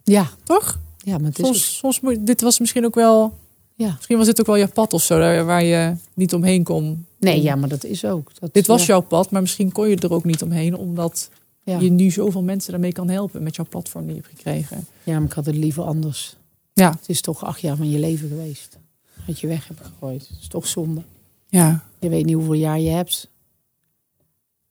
[0.05, 0.31] Ja.
[0.45, 0.81] Toch?
[0.99, 3.35] Ja, maar het is soms, soms moet, dit was misschien ook wel.
[3.75, 3.93] Ja.
[3.97, 7.07] Misschien was dit ook wel jouw pad of zo, waar je niet omheen kon.
[7.19, 8.31] Nee, ja, maar dat is ook.
[8.39, 8.87] Dat, dit was ja.
[8.87, 11.29] jouw pad, maar misschien kon je er ook niet omheen, omdat
[11.63, 11.79] ja.
[11.79, 14.87] je nu zoveel mensen daarmee kan helpen met jouw platform die je hebt gekregen.
[15.05, 16.37] Ja, maar ik had het liever anders.
[16.73, 16.91] Ja.
[16.91, 18.79] Het is toch acht jaar van je leven geweest.
[19.27, 20.29] Dat je weg hebt gegooid.
[20.29, 21.03] Dat is toch zonde.
[21.49, 21.85] Ja.
[21.99, 23.31] Je weet niet hoeveel jaar je hebt.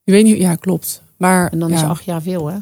[0.04, 1.02] Je weet niet, ja, klopt.
[1.18, 1.76] Maar, en dan ja.
[1.76, 2.58] is acht jaar veel, hè?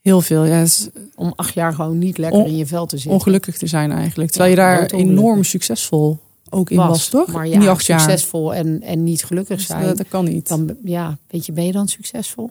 [0.00, 0.60] Heel veel, ja.
[0.60, 3.14] Is Om acht jaar gewoon niet lekker on, in je vel te zitten.
[3.14, 4.30] Ongelukkig te zijn eigenlijk.
[4.30, 6.18] Terwijl je daar enorm succesvol
[6.50, 7.32] ook in was, was toch?
[7.32, 9.84] Maar ja, in die acht succesvol en, en niet gelukkig zijn.
[9.84, 10.48] Dat, dat kan niet.
[10.48, 12.50] Dan, ja, weet je, ben je dan succesvol?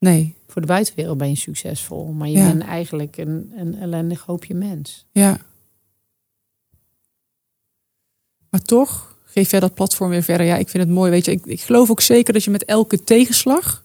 [0.00, 0.34] Nee.
[0.46, 2.06] Voor de buitenwereld ben je succesvol.
[2.06, 2.46] Maar je ja.
[2.46, 5.06] bent eigenlijk een, een ellendig hoopje mens.
[5.12, 5.38] Ja.
[8.48, 10.46] Maar toch geef jij dat platform weer verder.
[10.46, 11.10] Ja, ik vind het mooi.
[11.10, 13.84] Weet je, ik, ik geloof ook zeker dat je met elke tegenslag.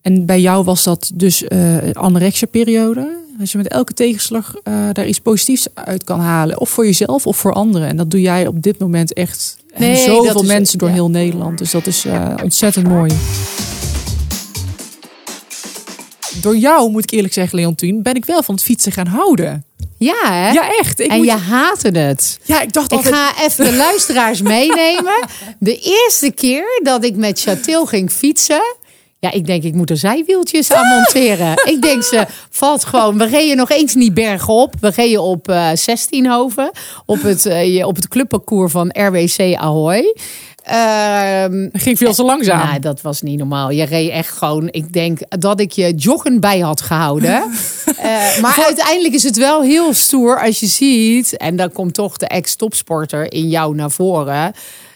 [0.00, 3.18] En bij jou was dat dus uh, anorexia-periode.
[3.40, 6.60] Als je met elke tegenslag uh, daar iets positiefs uit kan halen.
[6.60, 7.88] Of voor jezelf of voor anderen.
[7.88, 9.56] En dat doe jij op dit moment echt.
[9.78, 11.58] Nee, en zoveel mensen door heel Nederland.
[11.58, 13.12] Dus dat is uh, ontzettend mooi.
[16.40, 19.64] Door jou, moet ik eerlijk zeggen, Leontien, ben ik wel van het fietsen gaan houden.
[19.98, 20.50] Ja, hè?
[20.50, 21.00] Ja, echt.
[21.00, 22.38] Ik en je haatte het.
[22.42, 25.26] Ja, ik dacht Ik ga even de luisteraars meenemen.
[25.58, 28.78] De eerste keer dat ik met Chatil ging fietsen...
[29.18, 31.52] Ja, ik denk, ik moet er zijwieltjes aan monteren.
[31.64, 33.18] ik denk, ze valt gewoon.
[33.18, 34.74] We reden nog eens niet bergop.
[34.80, 36.70] We reden op uh, 16 Hoven.
[37.06, 40.16] Op het, uh, op het clubparcours van RWC Ahoy.
[40.68, 42.66] Uh, ging veel te langzaam.
[42.66, 43.70] Nou, dat was niet normaal.
[43.70, 44.68] Je reed echt gewoon.
[44.70, 47.50] Ik denk dat ik je joggen bij had gehouden.
[47.86, 51.36] uh, maar uiteindelijk is het wel heel stoer als je ziet.
[51.36, 54.52] En dan komt toch de ex-topsporter in jou naar voren.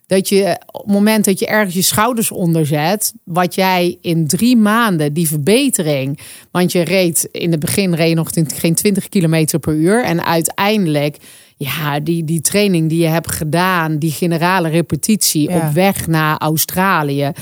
[0.07, 4.57] Dat je op het moment dat je ergens je schouders onderzet, wat jij in drie
[4.57, 6.19] maanden, die verbetering.
[6.51, 10.05] Want je reed in het begin reed nog geen 20 kilometer per uur.
[10.05, 11.17] En uiteindelijk
[11.57, 17.33] ja, die, die training die je hebt gedaan, die generale repetitie op weg naar Australië.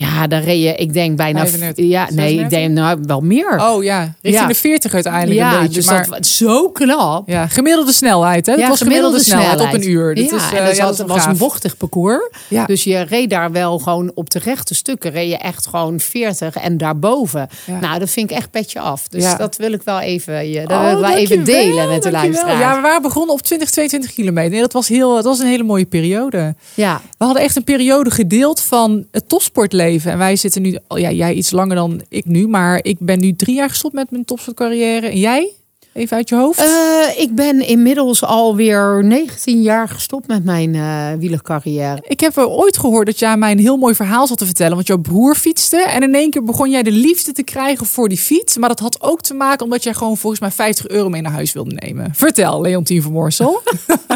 [0.00, 1.38] Ja, daar reed je, ik denk bijna.
[1.40, 3.60] 35, ja, nee, ik denk nou wel meer.
[3.60, 5.40] Oh ja, richting de 40 uiteindelijk.
[5.40, 7.28] Ja, een beetje, dus maar, dat zo knap.
[7.28, 8.52] Ja, gemiddelde snelheid, hè?
[8.52, 10.14] Dat ja, was gemiddelde, snelheid, op een uur.
[10.14, 12.28] Dat ja, is, uh, ja, dat was een bochtig parcours.
[12.48, 12.66] Ja.
[12.66, 16.56] Dus je reed daar wel gewoon op de rechte stukken, reed je echt gewoon 40
[16.56, 17.48] en daarboven.
[17.80, 19.08] Nou, dat vind ik echt petje af.
[19.08, 22.02] Dus dat wil ik wel even, je, dat oh, wil ik wel even delen met
[22.02, 22.60] de luisteraars.
[22.60, 24.50] Ja, we waren begonnen op 20, 22 kilometer.
[24.50, 26.54] Nee, dat was heel, dat was een hele mooie periode.
[26.74, 27.00] Ja.
[27.18, 31.34] We hadden echt een periode gedeeld van het topsportleven en wij zitten nu, ja, jij
[31.34, 35.06] iets langer dan ik nu, maar ik ben nu drie jaar gestopt met mijn topsportcarrière.
[35.06, 35.52] En jij?
[35.92, 36.60] Even uit je hoofd.
[36.60, 42.04] Uh, ik ben inmiddels alweer 19 jaar gestopt met mijn uh, wielercarrière.
[42.06, 44.74] Ik heb ooit gehoord dat jij mij een heel mooi verhaal zat te vertellen.
[44.74, 45.82] Want jouw broer fietste.
[45.82, 48.56] En in één keer begon jij de liefde te krijgen voor die fiets.
[48.56, 51.32] Maar dat had ook te maken omdat jij gewoon volgens mij 50 euro mee naar
[51.32, 52.10] huis wilde nemen.
[52.14, 53.62] Vertel, Leontien van Moorsel.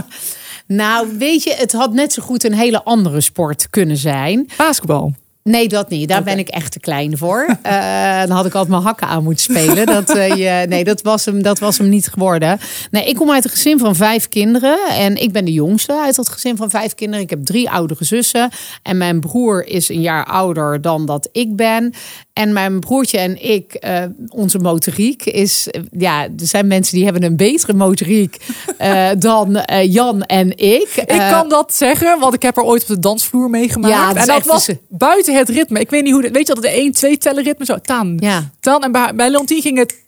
[0.67, 4.49] nou, weet je, het had net zo goed een hele andere sport kunnen zijn.
[4.57, 5.15] Basketbal.
[5.51, 6.09] Nee, dat niet.
[6.09, 7.47] Daar ben ik echt te klein voor.
[7.67, 9.87] Uh, dan had ik altijd mijn hakken aan moeten spelen.
[9.87, 12.59] Dat, uh, je, nee, dat was, hem, dat was hem niet geworden.
[12.91, 14.79] Nee, ik kom uit een gezin van vijf kinderen.
[14.89, 17.25] En ik ben de jongste uit dat gezin van vijf kinderen.
[17.25, 18.51] Ik heb drie oudere zussen.
[18.83, 21.95] En mijn broer is een jaar ouder dan dat ik ben.
[22.35, 25.69] En mijn broertje en ik, uh, onze motoriek is...
[25.99, 28.37] Ja, er zijn mensen die hebben een betere motoriek
[29.19, 30.89] dan Jan en ik.
[30.97, 33.95] Ik kan dat zeggen, want ik heb er ooit op de dansvloer meegemaakt.
[33.95, 35.81] Ja, en dat was buiten het ritme.
[35.81, 36.31] Ik weet niet hoe.
[36.31, 37.77] Weet je dat de 1, 2 tellen ritme zo.
[37.83, 38.17] Tan.
[38.21, 38.51] Ja.
[38.61, 38.83] Tan.
[38.83, 40.04] En bij, bij Leontien ging het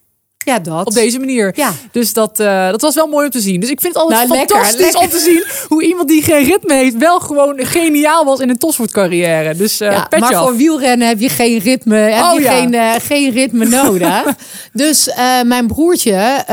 [0.47, 0.87] ja, dat.
[0.87, 1.53] Op deze manier.
[1.55, 1.73] Ja.
[1.93, 3.61] Dus dat, uh, dat was wel mooi om te zien.
[3.61, 6.45] Dus ik vind het altijd nou, fantastisch lekker, om te zien hoe iemand die geen
[6.45, 9.55] ritme heeft wel gewoon geniaal was in een topsportcarrière.
[9.55, 12.53] Dus uh, ja, maar voor wielrennen heb je geen ritme, heb oh, je ja.
[12.53, 14.25] geen, uh, geen ritme nodig.
[14.73, 15.11] dus
[15.45, 16.45] mijn broertje,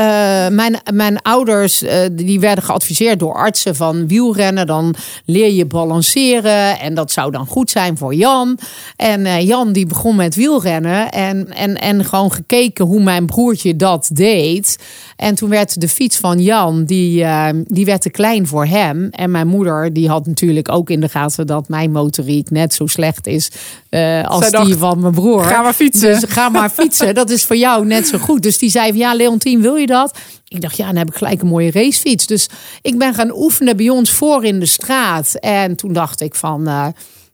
[0.50, 4.66] mijn, mijn ouders, die werden geadviseerd door artsen van wielrennen.
[4.66, 8.58] Dan leer je balanceren en dat zou dan goed zijn voor Jan.
[8.96, 14.10] En Jan die begon met wielrennen en, en, en gewoon gekeken hoe mijn broertje dat
[14.12, 14.78] deed.
[15.16, 19.08] En toen werd de fiets van Jan, die, uh, die werd te klein voor hem.
[19.10, 22.86] En mijn moeder, die had natuurlijk ook in de gaten dat mijn motoriek net zo
[22.86, 23.50] slecht is
[23.90, 25.44] uh, als die van mijn broer.
[25.44, 26.20] Ga maar fietsen.
[26.20, 27.14] Dus ga maar fietsen.
[27.14, 28.42] Dat is voor jou net zo goed.
[28.42, 30.18] Dus die zei van ja, Leontien, wil je dat?
[30.48, 32.26] Ik dacht, ja, dan heb ik gelijk een mooie racefiets.
[32.26, 32.48] Dus
[32.82, 35.34] ik ben gaan oefenen bij ons voor in de straat.
[35.34, 36.86] En toen dacht ik van, uh,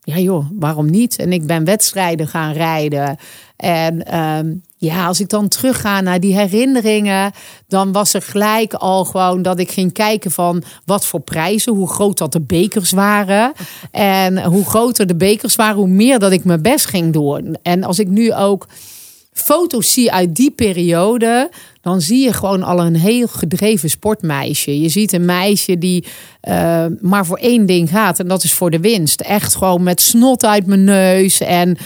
[0.02, 1.16] ja joh, waarom niet?
[1.16, 3.16] En ik ben wedstrijden gaan rijden.
[3.56, 4.46] En ehm,
[4.80, 7.32] ja, als ik dan terugga naar die herinneringen,
[7.68, 11.88] dan was er gelijk al gewoon dat ik ging kijken van wat voor prijzen, hoe
[11.88, 13.52] groot dat de bekers waren.
[13.90, 17.56] En hoe groter de bekers waren, hoe meer dat ik mijn best ging doen.
[17.62, 18.66] En als ik nu ook
[19.32, 24.80] foto's zie uit die periode, dan zie je gewoon al een heel gedreven sportmeisje.
[24.80, 26.04] Je ziet een meisje die
[26.48, 29.20] uh, maar voor één ding gaat en dat is voor de winst.
[29.20, 31.78] Echt gewoon met snot uit mijn neus en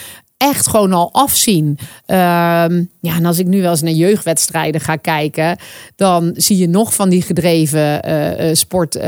[0.50, 1.78] echt gewoon al afzien.
[2.07, 5.59] Ehm, ja, en als ik nu wel eens naar jeugdwedstrijden ga kijken,
[5.96, 9.02] dan zie je nog van die gedreven uh, sport, uh,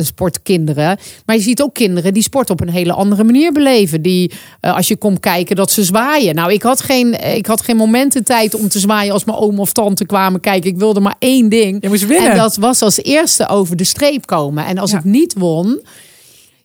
[0.00, 0.98] sportkinderen.
[1.26, 4.02] Maar je ziet ook kinderen die sport op een hele andere manier beleven.
[4.02, 6.34] Die als je komt kijken, dat ze zwaaien.
[6.34, 9.58] Nou, ik had geen, ik had geen momenten tijd om te zwaaien als mijn oom
[9.58, 10.70] of tante kwamen kijken.
[10.70, 11.82] Ik wilde maar één ding.
[11.82, 12.30] Je moest winnen.
[12.30, 14.66] En dat was als eerste over de streep komen.
[14.66, 15.80] En als ik niet won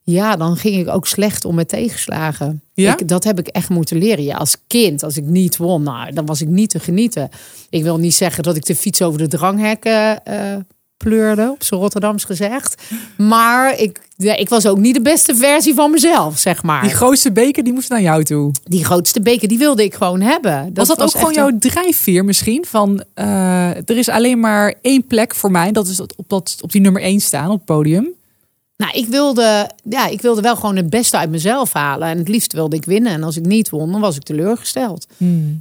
[0.08, 2.62] ja, dan ging ik ook slecht om met tegenslagen.
[2.74, 2.98] Ja?
[2.98, 4.24] Ik, dat heb ik echt moeten leren.
[4.24, 7.30] Ja, als kind, als ik niet won, nou, dan was ik niet te genieten.
[7.70, 10.56] Ik wil niet zeggen dat ik de fiets over de dranghekken uh,
[10.98, 12.84] pleurde, op zijn Rotterdams gezegd.
[13.18, 16.82] Maar ik, ja, ik was ook niet de beste versie van mezelf, zeg maar.
[16.82, 18.52] Die grootste beker, die moest naar jou toe.
[18.64, 20.70] Die grootste beker, die wilde ik gewoon hebben.
[20.74, 22.66] was dat ook gewoon jouw een- drijfveer misschien?
[22.68, 25.72] Van, eh, er is alleen maar één plek voor mij.
[25.72, 28.14] Dat is dat op, dat, op die nummer één staan op het podium.
[28.78, 32.08] Nou, ik wilde, ja, ik wilde wel gewoon het beste uit mezelf halen.
[32.08, 33.12] En het liefst wilde ik winnen.
[33.12, 35.08] En als ik niet won, dan was ik teleurgesteld.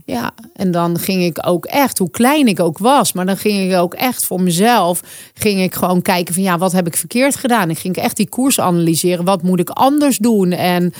[0.04, 3.70] Ja, en dan ging ik ook echt, hoe klein ik ook was, maar dan ging
[3.70, 5.02] ik ook echt voor mezelf,
[5.34, 7.70] ging ik gewoon kijken van ja, wat heb ik verkeerd gedaan?
[7.70, 10.52] Ik ging echt die koers analyseren, wat moet ik anders doen?
[10.52, 10.92] En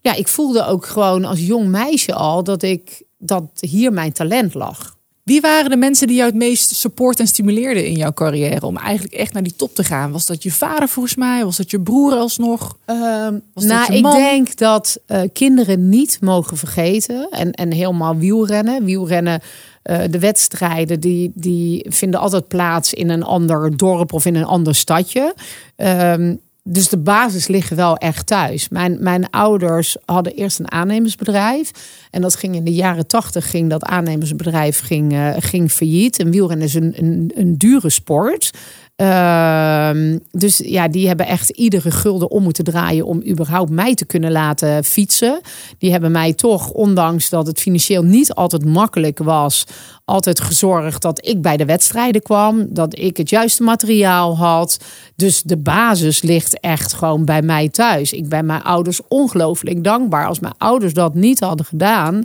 [0.00, 4.54] ja, ik voelde ook gewoon als jong meisje al dat ik dat hier mijn talent
[4.54, 4.95] lag.
[5.26, 8.66] Wie waren de mensen die jou het meest support en stimuleerden in jouw carrière?
[8.66, 10.12] Om eigenlijk echt naar die top te gaan.
[10.12, 11.44] Was dat je vader volgens mij?
[11.44, 12.76] Was dat je broer alsnog?
[12.84, 17.28] Ehm, Was dat nou, ik denk dat eh, kinderen niet mogen vergeten.
[17.30, 18.84] En, en helemaal wielrennen.
[18.84, 19.40] Wielrennen,
[19.82, 24.44] eh, de wedstrijden, die, die vinden altijd plaats in een ander dorp of in een
[24.44, 25.34] ander stadje.
[25.76, 26.34] Ehm,
[26.68, 28.68] dus de basis liggen wel echt thuis.
[28.68, 31.70] Mijn, mijn ouders hadden eerst een aannemersbedrijf.
[32.10, 36.18] En dat ging in de jaren tachtig, ging dat aannemersbedrijf ging, eh, ging failliet.
[36.18, 38.50] En wielrennen is een, een, een dure sport.
[38.96, 44.04] Ehm, dus ja, die hebben echt iedere gulden om moeten draaien om überhaupt mij te
[44.04, 45.40] kunnen laten fietsen.
[45.78, 49.66] Die hebben mij toch, ondanks dat het financieel niet altijd makkelijk was,
[50.04, 54.78] altijd gezorgd dat ik bij de wedstrijden kwam, dat ik het juiste materiaal had.
[55.16, 58.12] Dus de basis ligt echt gewoon bij mij thuis.
[58.12, 60.26] Ik ben mijn ouders ongelooflijk dankbaar.
[60.26, 62.22] Als mijn ouders dat niet hadden gedaan,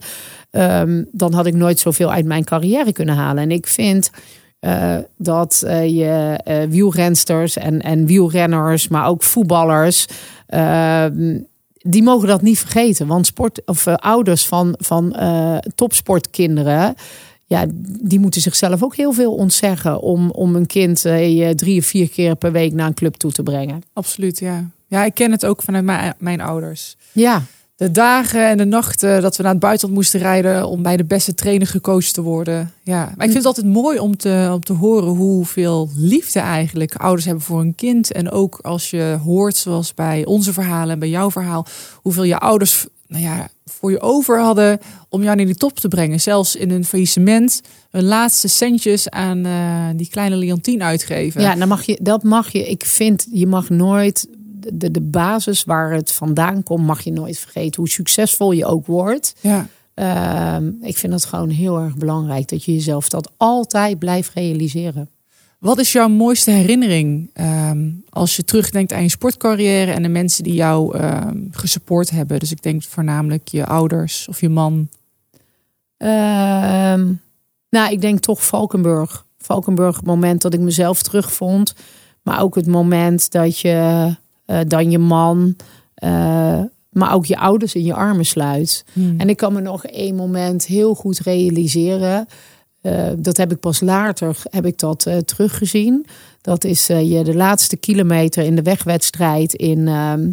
[0.51, 3.43] ehm, dan had ik nooit zoveel uit mijn carrière kunnen halen.
[3.43, 4.11] En ik vind
[4.61, 10.05] eh, dat eh, je eh, wielrensters en, en wielrenners, maar ook voetballers,
[10.47, 11.39] ehm,
[11.77, 13.07] die mogen dat niet vergeten.
[13.07, 15.15] Want sport, of, ouders van, van
[15.75, 16.95] topsportkinderen,
[17.45, 17.65] ja,
[18.01, 21.01] die moeten zichzelf ook heel veel ontzeggen om, om een kind
[21.55, 23.83] drie of vier keer per week naar een club toe te brengen.
[23.93, 24.69] Absoluut, ja.
[24.87, 26.95] Ja, ik ken het ook vanuit mijn, mijn ouders.
[27.11, 27.43] Ja,
[27.81, 31.05] De dagen en de nachten dat we naar het buitenland moesten rijden om bij de
[31.05, 32.73] beste trainer gecoacht te worden.
[32.83, 36.95] Ja, maar ik vind het altijd mooi om te, om te horen hoeveel liefde eigenlijk
[36.95, 38.11] ouders hebben voor een kind.
[38.11, 41.65] En ook als je hoort, zoals bij onze verhalen en bij jouw verhaal,
[41.95, 45.87] hoeveel je ouders nou ja, voor je over hadden om jou naar die top te
[45.87, 46.19] brengen.
[46.19, 51.41] Zelfs in een faillissement hun laatste centjes aan eh, die kleine Leontien uitgeven.
[51.41, 52.69] ja dan mag je, dat mag je.
[52.69, 54.27] Ik vind, je mag nooit
[54.73, 57.81] de, de basis waar het vandaan komt, mag je nooit vergeten.
[57.81, 59.35] Hoe succesvol je ook wordt.
[59.39, 59.67] ja.
[59.93, 65.09] Ehm, ik vind dat gewoon heel erg belangrijk dat je jezelf dat altijd blijft realiseren.
[65.59, 70.43] Wat is jouw mooiste herinnering ehm, als je terugdenkt aan je sportcarrière en de mensen
[70.43, 72.39] die jou ehm, gesupport hebben?
[72.39, 74.89] Dus ik denk voornamelijk je ouders of je man.
[77.69, 79.25] Nou, ik denk toch Valkenburg.
[79.37, 81.73] Valkenburg, het moment dat ik mezelf terugvond.
[82.21, 84.15] Maar ook het moment dat je
[84.51, 85.55] eh, dan je man,
[85.93, 86.59] eh,
[86.89, 88.85] maar ook je ouders in je armen sluit.
[89.17, 92.27] En ik kan me nog één moment heel goed realiseren.
[92.81, 96.05] Eh, dat heb ik pas later heb ik dat teruggezien.
[96.41, 100.29] Dat is je de laatste kilometer in de wegwedstrijd in, ehm,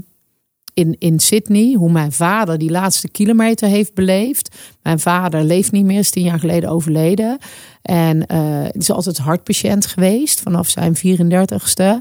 [0.74, 1.74] in, in Sydney.
[1.74, 4.56] Hoe mijn vader die laatste kilometer heeft beleefd.
[4.82, 7.38] Mijn vader leeft niet meer, is tien jaar geleden overleden.
[7.82, 8.26] En
[8.72, 12.00] is altijd hartpatiënt geweest vanaf zijn 34ste.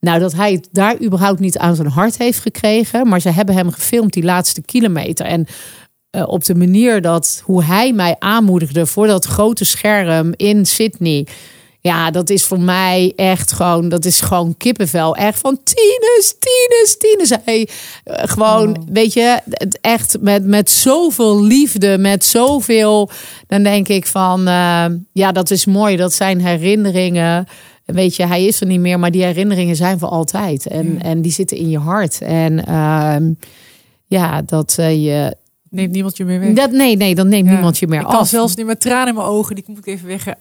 [0.00, 3.08] Nou, dat hij het daar überhaupt niet aan zijn hart heeft gekregen.
[3.08, 5.26] Maar ze hebben hem gefilmd die laatste kilometer.
[5.26, 5.46] En
[6.10, 11.26] eh, op de manier dat hoe hij mij aanmoedigde voor dat grote scherm in Sydney.
[11.82, 15.16] Ja, dat is voor mij echt gewoon, dat is gewoon kippenvel.
[15.16, 17.38] Echt van Tines, Tines, Tines.
[17.44, 17.68] Hij
[18.04, 23.10] eh, gewoon, weet je, het echt met, met zoveel liefde, met zoveel.
[23.46, 25.96] Dan denk ik van, eh, ja, dat is mooi.
[25.96, 27.46] Dat zijn herinneringen.
[27.92, 30.66] Weet je, hij is er niet meer, maar die herinneringen zijn voor altijd.
[30.66, 32.20] En, en die zitten in je hart.
[32.20, 33.32] En ehm,
[34.06, 35.36] ja, dat eh, je.
[35.70, 36.52] Neemt niemand je meer weg?
[36.52, 37.52] Dat, nee, nee, dan neemt Ja.
[37.52, 38.28] niemand je meer ik kan af.
[38.28, 40.24] zelfs niet met tranen in mijn ogen, die moet ik even weg.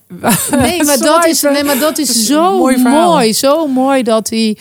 [0.52, 3.34] Nee, maar dat is, nee, maar dat is Dat is zo mooi mooi.
[3.34, 4.58] Zo mooi dat hij.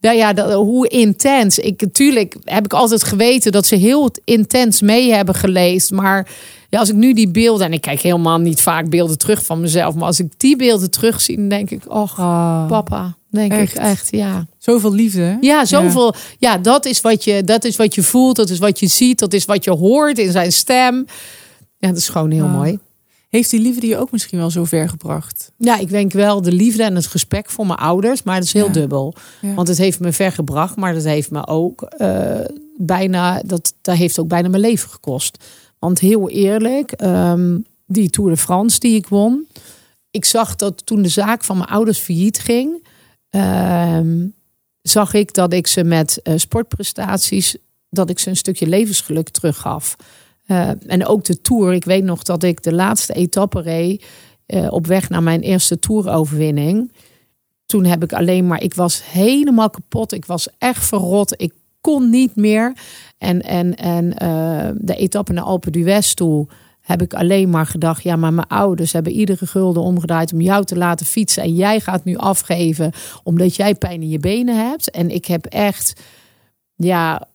[0.00, 1.58] Nou ja, dat, hoe intens.
[1.58, 5.90] Ik, natuurlijk heb ik altijd geweten dat ze heel intens mee hebben geleefd.
[5.90, 6.28] Maar
[6.72, 7.66] ja, als ik nu die beelden.
[7.66, 9.94] En ik kijk helemaal niet vaak beelden terug van mezelf.
[9.94, 13.16] Maar als ik die beelden terugzie, dan denk ik: Och, Ah, papa.
[13.30, 13.74] Denk Echt?
[13.74, 14.46] ik echt, ja.
[14.58, 15.36] Zoveel liefde.
[15.40, 16.14] Ja, zoveel.
[16.38, 18.36] Ja, dat, is wat je, dat is wat je voelt.
[18.36, 19.18] Dat is wat je ziet.
[19.18, 21.06] Dat is wat je hoort in zijn stem.
[21.78, 22.52] Ja, dat is gewoon heel Ah.
[22.54, 22.78] mooi.
[23.28, 25.52] Heeft die liefde je ook misschien wel zo ver gebracht?
[25.56, 28.52] Ja, ik denk wel de liefde en het gesprek voor mijn ouders, maar dat is
[28.52, 28.72] heel Ja.
[28.72, 29.14] dubbel.
[29.40, 29.54] Ja.
[29.54, 32.40] Want het heeft me ver gebracht, maar dat heeft me ook eh,
[32.76, 35.44] bijna, dat, dat heeft ook bijna mijn leven gekost.
[35.82, 39.46] Want heel eerlijk, ehm, die Tour de France die ik won,
[40.10, 42.86] ik zag dat toen de zaak van mijn ouders failliet ging,
[43.30, 44.26] ehm,
[44.82, 47.56] zag ik dat ik ze met uh, sportprestaties,
[47.90, 49.96] dat ik ze een stukje levensgeluk teruggaf.
[50.46, 51.72] Uh, en ook de tour.
[51.72, 54.04] Ik weet nog dat ik de laatste etappe reed
[54.46, 56.92] uh, op weg naar mijn eerste toeroverwinning.
[57.66, 60.12] Toen heb ik alleen maar, ik was helemaal kapot.
[60.12, 61.40] Ik was echt verrot.
[61.40, 62.72] Ik kon niet meer.
[63.18, 64.08] En, en, en
[64.80, 66.48] de etappe naar Alpe d'Huez toe
[66.82, 70.64] heb ik alleen maar gedacht: ja, maar mijn ouders hebben iedere gulden omgedraaid om jou
[70.64, 71.42] te laten fietsen.
[71.42, 72.92] En jij gaat nu afgeven
[73.22, 74.90] omdat jij pijn in je benen hebt.
[74.90, 76.00] En ik heb echt,
[76.74, 77.28] ja,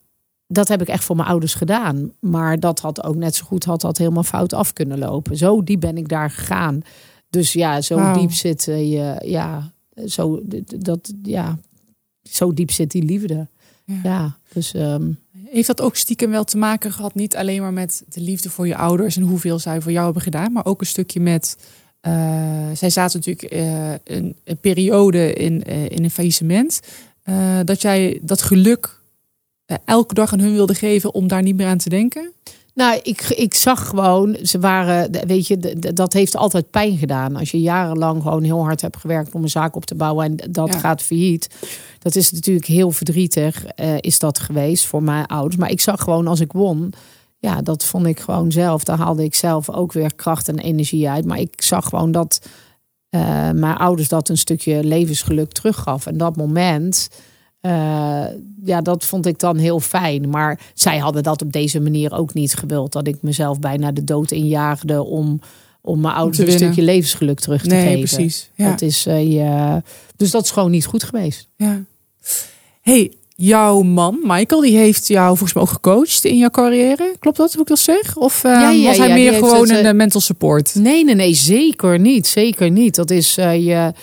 [0.47, 2.11] dat heb ik echt voor mijn ouders gedaan.
[2.19, 5.37] Maar dat had ook net zo goed had dat helemaal fout af kunnen lopen.
[5.37, 6.81] Zo diep ben ik daar gegaan.
[7.29, 9.71] Dus ja, zo diep zit je, ja,
[10.05, 10.41] zo,
[10.77, 11.57] dat, ja,
[12.23, 13.47] zo diep zit die liefde.
[14.03, 14.73] Ja, dus.
[14.73, 15.19] Um,
[15.49, 18.67] heeft dat ook stiekem wel te maken gehad, niet alleen maar met de liefde voor
[18.67, 21.57] je ouders en hoeveel zij voor jou hebben gedaan, maar ook een stukje met.
[22.01, 22.13] Uh,
[22.73, 26.79] zij zaten natuurlijk uh, een, een, periode in, uh, in een faillissement.
[27.63, 28.99] dat jij dat geluk
[29.85, 32.31] elke dag aan hun wilde geven om daar niet meer aan te denken?
[32.77, 37.35] Nou, ik, ik zag gewoon, ze waren, weet je, dat heeft altijd pijn gedaan.
[37.35, 40.51] Als je jarenlang gewoon heel hard hebt gewerkt om een zaak op te bouwen en
[40.51, 41.49] dat gaat failliet.
[41.99, 45.55] Dat is natuurlijk heel verdrietig, uh, is dat geweest voor mijn ouders.
[45.55, 46.93] Maar ik zag gewoon als ik won,
[47.39, 48.83] ja, dat vond ik gewoon zelf.
[48.83, 51.25] Daar haalde ik zelf ook weer kracht en energie uit.
[51.25, 52.41] Maar ik zag gewoon dat
[53.09, 56.05] uh, mijn ouders dat een stukje levensgeluk teruggaf.
[56.05, 57.09] En dat moment
[57.67, 58.25] uh,
[58.63, 60.29] ja, dat vond ik dan heel fijn.
[60.29, 62.91] Maar zij hadden dat op deze manier ook niet gewild.
[62.91, 65.39] Dat ik mezelf bijna de dood injaagde om,
[65.81, 68.15] om mijn ouders een stukje levensgeluk terug te nee, geven.
[68.15, 68.69] Precies, ja.
[68.69, 69.83] Dat is, uh, ja,
[70.15, 71.47] dus dat is gewoon niet goed geweest.
[71.55, 71.83] Ja.
[72.81, 77.15] Hey, jouw man, Michael, die heeft jou volgens mij ook gecoacht in jouw carrière.
[77.19, 78.15] Klopt dat, hoe ik dat zeg?
[78.15, 80.75] Of uh, ja, ja, was hij meer gewoon het, een mental support?
[80.75, 82.27] Nee, nee, nee, zeker niet.
[82.27, 82.95] Zeker niet.
[82.95, 83.93] Dat is je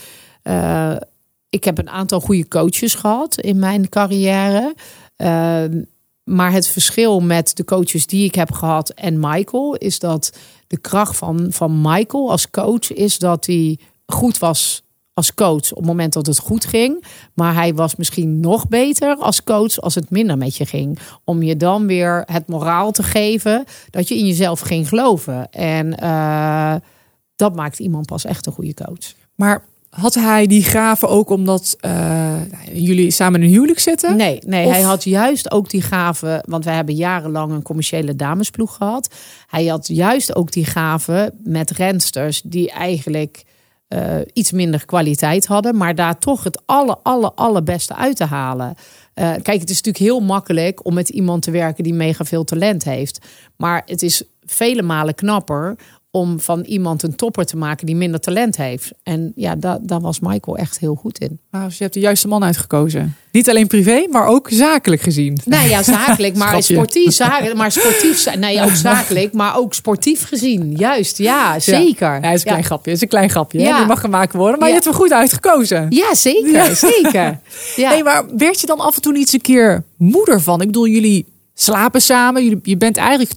[1.55, 4.75] ik heb een aantal goede coaches gehad in mijn carrière.
[5.17, 5.83] Ehm,
[6.25, 10.37] maar het verschil met de coaches die ik heb gehad en Michael is dat
[10.67, 15.77] de kracht van, van Michael als coach is dat hij goed was als coach op
[15.77, 17.05] het moment dat het goed ging.
[17.35, 20.99] Maar hij was misschien nog beter als coach als het minder met je ging.
[21.25, 25.51] Om je dan weer het moraal te geven dat je in jezelf ging geloven.
[25.53, 26.75] En uh,
[27.37, 29.15] dat maakt iemand pas echt een goede coach.
[29.35, 29.65] Maar
[29.95, 32.35] had hij die gave ook omdat uh,
[32.73, 34.17] jullie samen in een huwelijk zitten?
[34.17, 38.75] Nee, nee hij had juist ook die gave, want we hebben jarenlang een commerciële damesploeg
[38.75, 39.15] gehad.
[39.47, 43.45] Hij had juist ook die gave met rensters die eigenlijk
[43.89, 48.75] uh, iets minder kwaliteit hadden, maar daar toch het alle, alle, allerbeste uit te halen.
[49.15, 52.45] Uh, kijk, het is natuurlijk heel makkelijk om met iemand te werken die mega veel
[52.45, 53.19] talent heeft.
[53.57, 55.77] Maar het is vele malen knapper
[56.15, 58.91] om van iemand een topper te maken die minder talent heeft.
[59.03, 61.41] En ja, daar, daar was Michael echt heel goed in.
[61.51, 63.17] Nou, dus je hebt de juiste man uitgekozen.
[63.33, 65.39] Niet alleen privé, maar ook zakelijk gezien.
[65.45, 67.13] Nou ja, zakelijk, maar sportief.
[67.13, 68.37] Zakelijk, maar sportief.
[68.37, 70.73] Nee, ook zakelijk, maar ook sportief gezien.
[70.77, 72.13] Juist, ja, zeker.
[72.13, 72.91] Ja, ja is een klein grapje.
[72.91, 73.61] is een klein grapje.
[73.61, 73.77] Ja.
[73.77, 75.87] Die mag gemaakt worden, maar je hebt er goed uitgekozen.
[75.91, 77.13] Ja, zeker, zeker.
[77.77, 77.89] Ja.
[77.89, 80.61] Hey, maar werd je dan af en toe iets een keer moeder van?
[80.61, 82.45] Ik bedoel, jullie slapen samen.
[82.45, 83.31] Je, je bent eigenlijk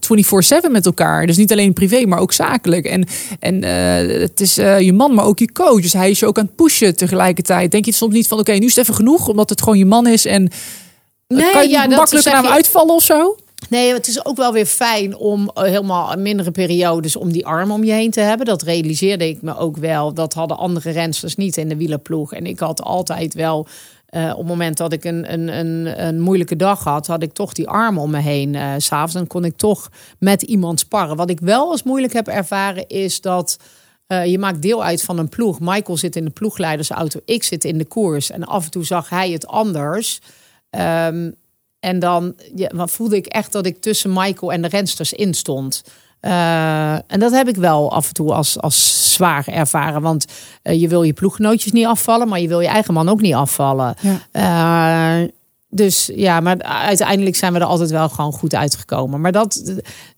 [0.68, 1.28] 24-7 met elkaar.
[1.28, 2.86] Dus niet alleen privé, maar ook zakelijk.
[2.86, 3.08] En,
[3.40, 5.82] en uh, het is uh, je man, maar ook je coach.
[5.82, 7.72] Dus hij is je ook aan het pushen tegelijkertijd.
[7.72, 9.78] Denk je soms niet van, oké, okay, nu is het even genoeg, omdat het gewoon
[9.78, 10.26] je man is.
[10.26, 10.50] En
[11.28, 12.50] nee, kan je ja, makkelijker naar je...
[12.50, 13.38] uitvallen of zo?
[13.70, 17.84] Nee, het is ook wel weer fijn om helemaal mindere periodes om die arm om
[17.84, 18.46] je heen te hebben.
[18.46, 20.14] Dat realiseerde ik me ook wel.
[20.14, 22.34] Dat hadden andere rensters niet in de wielerploeg.
[22.34, 23.68] En ik had altijd wel
[24.16, 27.34] uh, op het moment dat ik een, een, een, een, moeilijke dag had, had ik
[27.34, 28.54] toch die armen om me heen.
[28.54, 29.90] Uh, S'avonds dan kon ik toch
[30.20, 31.16] met iemand sparren.
[31.16, 33.58] Wat ik wel als moeilijk heb ervaren is dat
[34.08, 35.60] uh, je maakt deel uit van een ploeg.
[35.60, 38.32] Michael zit in de ploegleidersauto, ik zit in de koers.
[38.32, 40.20] En af en toe zag hij het anders.
[40.70, 41.36] Um,
[41.80, 45.84] en dan ja, voelde ik echt dat ik tussen Michael en de rensters in stond.
[46.28, 50.02] Uh, en dat heb ik wel af en toe als, als zwaar ervaren.
[50.02, 50.26] Want
[50.64, 53.34] uh, je wil je ploeggenootjes niet afvallen, maar je wil je eigen man ook niet
[53.34, 53.96] afvallen.
[54.32, 55.22] Ja.
[55.22, 55.28] Uh,
[55.70, 59.22] dus ja, maar uiteindelijk zijn we er altijd wel gewoon goed uitgekomen.
[59.22, 59.74] Maar dat,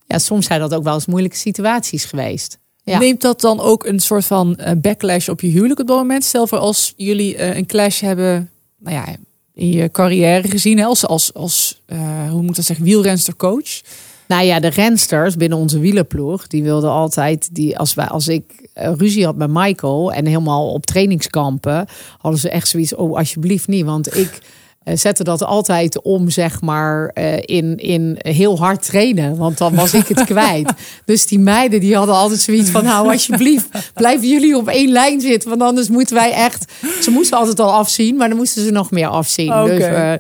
[0.08, 2.60] ja, soms zijn dat ook wel eens moeilijke situaties geweest.
[2.84, 2.98] Ja.
[2.98, 6.24] Neemt dat dan ook een soort van backlash op je huwelijk op dat moment?
[6.24, 8.50] Stel voor als jullie een clash hebben,
[8.80, 9.16] nou ja,
[9.54, 11.82] in je carrière gezien, als, als, als
[12.30, 13.82] hoe moet dat zeggen, wielrenster coach.
[14.30, 18.70] Nou ja, de rensters binnen onze wielerploeg, die wilden altijd, die, als, wij, als ik
[18.74, 23.68] eh, ruzie had met Michael en helemaal op trainingskampen, hadden ze echt zoiets, oh alsjeblieft
[23.68, 24.40] niet, want ik...
[24.84, 29.38] eh, zette dat altijd om, zeg maar, eh, in, in heel hard trainen.
[29.38, 30.72] Want dan was ik het kwijt.
[31.06, 35.22] Dus die meiden die hadden altijd zoiets van, nou alsjeblieft, blijven jullie op één lijn
[35.22, 35.50] zitten.
[35.50, 36.72] Want anders moeten wij echt...
[37.02, 39.54] Ze moesten altijd al afzien, maar dan moesten ze nog meer afzien.
[39.54, 39.78] Okay.
[39.78, 40.14] Dus uh,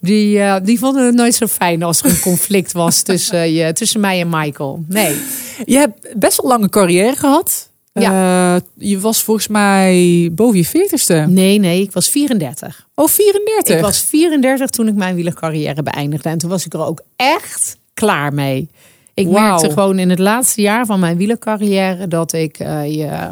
[0.00, 4.00] die, die vonden het nooit zo fijn als er een conflict was tussen, je, tussen
[4.00, 4.84] mij en Michael.
[4.88, 5.16] Nee.
[5.64, 7.72] Je hebt best wel lange carrière gehad.
[8.00, 8.54] Ja.
[8.54, 11.14] Uh, je was volgens mij boven je veertigste.
[11.14, 12.88] Nee, nee, ik was 34.
[12.94, 13.76] Oh, 34?
[13.76, 16.28] Ik was 34 toen ik mijn wielercarrière beëindigde.
[16.28, 18.68] En toen was ik er ook echt klaar mee.
[19.14, 19.34] Ik wow.
[19.34, 22.60] merkte gewoon in het laatste jaar van mijn wielercarrière dat ik...
[22.60, 23.30] Uh, je,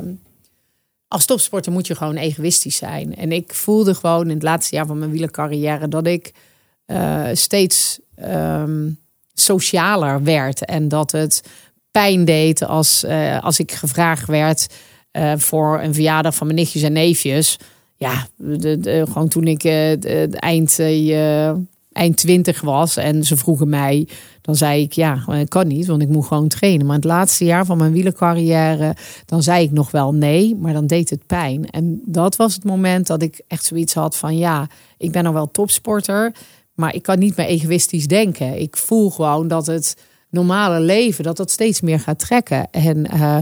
[1.08, 3.16] als topsporter moet je gewoon egoïstisch zijn.
[3.16, 5.88] En ik voelde gewoon in het laatste jaar van mijn wielercarrière...
[5.88, 6.32] dat ik
[6.86, 8.98] uh, steeds um,
[9.34, 10.64] socialer werd.
[10.64, 11.42] En dat het
[11.92, 14.66] pijn deed als, uh, als ik gevraagd werd
[15.12, 17.56] uh, voor een verjaardag van mijn nichtjes en neefjes.
[17.96, 20.78] Ja, de, de, gewoon toen ik de, de eind,
[21.92, 24.08] eind 20 was en ze vroegen mij,
[24.40, 26.86] dan zei ik ja, kan niet, want ik moet gewoon trainen.
[26.86, 30.86] Maar het laatste jaar van mijn wielercarrière, dan zei ik nog wel nee, maar dan
[30.86, 31.70] deed het pijn.
[31.70, 34.66] En dat was het moment dat ik echt zoiets had van ja,
[34.98, 36.34] ik ben nog wel topsporter,
[36.74, 38.60] maar ik kan niet meer egoïstisch denken.
[38.60, 39.96] Ik voel gewoon dat het
[40.32, 42.70] normale leven, dat dat steeds meer gaat trekken.
[42.70, 43.38] En uh,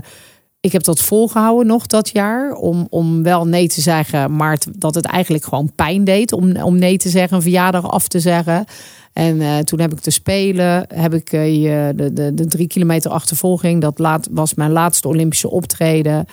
[0.60, 4.94] ik heb dat volgehouden nog dat jaar, om, om wel nee te zeggen, maar dat
[4.94, 8.64] het eigenlijk gewoon pijn deed om, om nee te zeggen, een verjaardag af te zeggen.
[9.12, 13.10] En uh, toen heb ik te spelen, heb ik uh, de, de, de drie kilometer
[13.10, 13.80] achtervolging.
[13.80, 16.26] Dat laat, was mijn laatste Olympische optreden.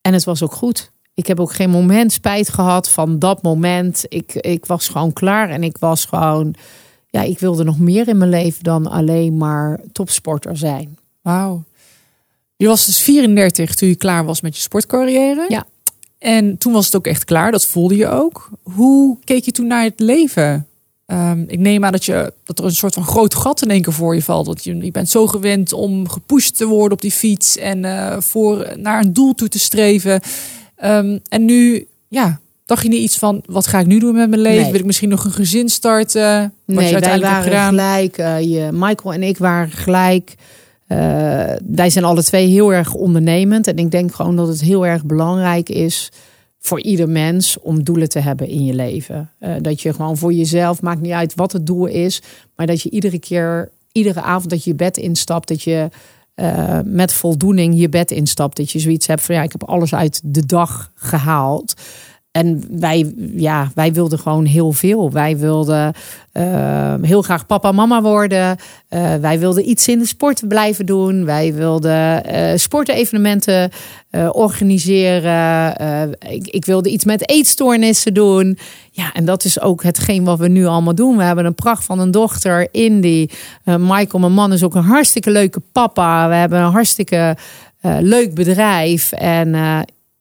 [0.00, 0.92] En het was ook goed.
[1.14, 4.04] Ik heb ook geen moment spijt gehad van dat moment.
[4.08, 6.54] Ik, ik was gewoon klaar en ik was gewoon
[7.14, 10.98] ja, ik wilde nog meer in mijn leven dan alleen maar topsporter zijn.
[11.22, 11.64] Wauw.
[12.56, 15.46] Je was dus 34 toen je klaar was met je sportcarrière.
[15.48, 15.66] Ja.
[16.18, 18.50] En toen was het ook echt klaar, dat voelde je ook.
[18.62, 20.66] Hoe keek je toen naar het leven?
[21.06, 23.82] Um, ik neem aan dat, je, dat er een soort van groot gat in één
[23.82, 24.46] keer voor je valt.
[24.46, 28.16] Want je, je bent zo gewend om gepusht te worden op die fiets en uh,
[28.20, 30.20] voor, naar een doel toe te streven.
[30.84, 34.28] Um, en nu, ja, Dacht je niet iets van, wat ga ik nu doen met
[34.28, 34.62] mijn leven?
[34.62, 34.70] Nee.
[34.70, 36.54] Wil ik misschien nog een gezin starten?
[36.64, 38.18] Wat nee, je wij waren gelijk.
[38.18, 40.34] Uh, je, Michael en ik waren gelijk.
[40.88, 40.98] Uh,
[41.64, 43.66] wij zijn alle twee heel erg ondernemend.
[43.66, 46.12] En ik denk gewoon dat het heel erg belangrijk is
[46.58, 49.30] voor ieder mens om doelen te hebben in je leven.
[49.40, 52.22] Uh, dat je gewoon voor jezelf, maakt niet uit wat het doel is,
[52.56, 55.88] maar dat je iedere keer, iedere avond dat je je bed instapt, dat je
[56.36, 58.56] uh, met voldoening je bed instapt.
[58.56, 61.74] Dat je zoiets hebt van ja, ik heb alles uit de dag gehaald.
[62.34, 65.12] En wij, ja, wij wilden gewoon heel veel.
[65.12, 65.92] Wij wilden
[66.32, 68.56] uh, heel graag papa en mama worden.
[68.90, 71.24] Uh, wij wilden iets in de sport blijven doen.
[71.24, 73.70] Wij wilden uh, sportevenementen
[74.30, 75.74] organiseren.
[76.28, 78.58] Ik, ik, wilde iets met eetstoornissen doen.
[78.90, 81.16] Ja, en dat is ook hetgeen wat we nu allemaal doen.
[81.16, 83.28] We hebben een pracht van een dochter, Indy.
[83.64, 86.28] Michael, mijn man, is ook een hartstikke leuke papa.
[86.28, 87.36] We hebben een hartstikke
[88.00, 89.12] leuk bedrijf.
[89.12, 89.54] En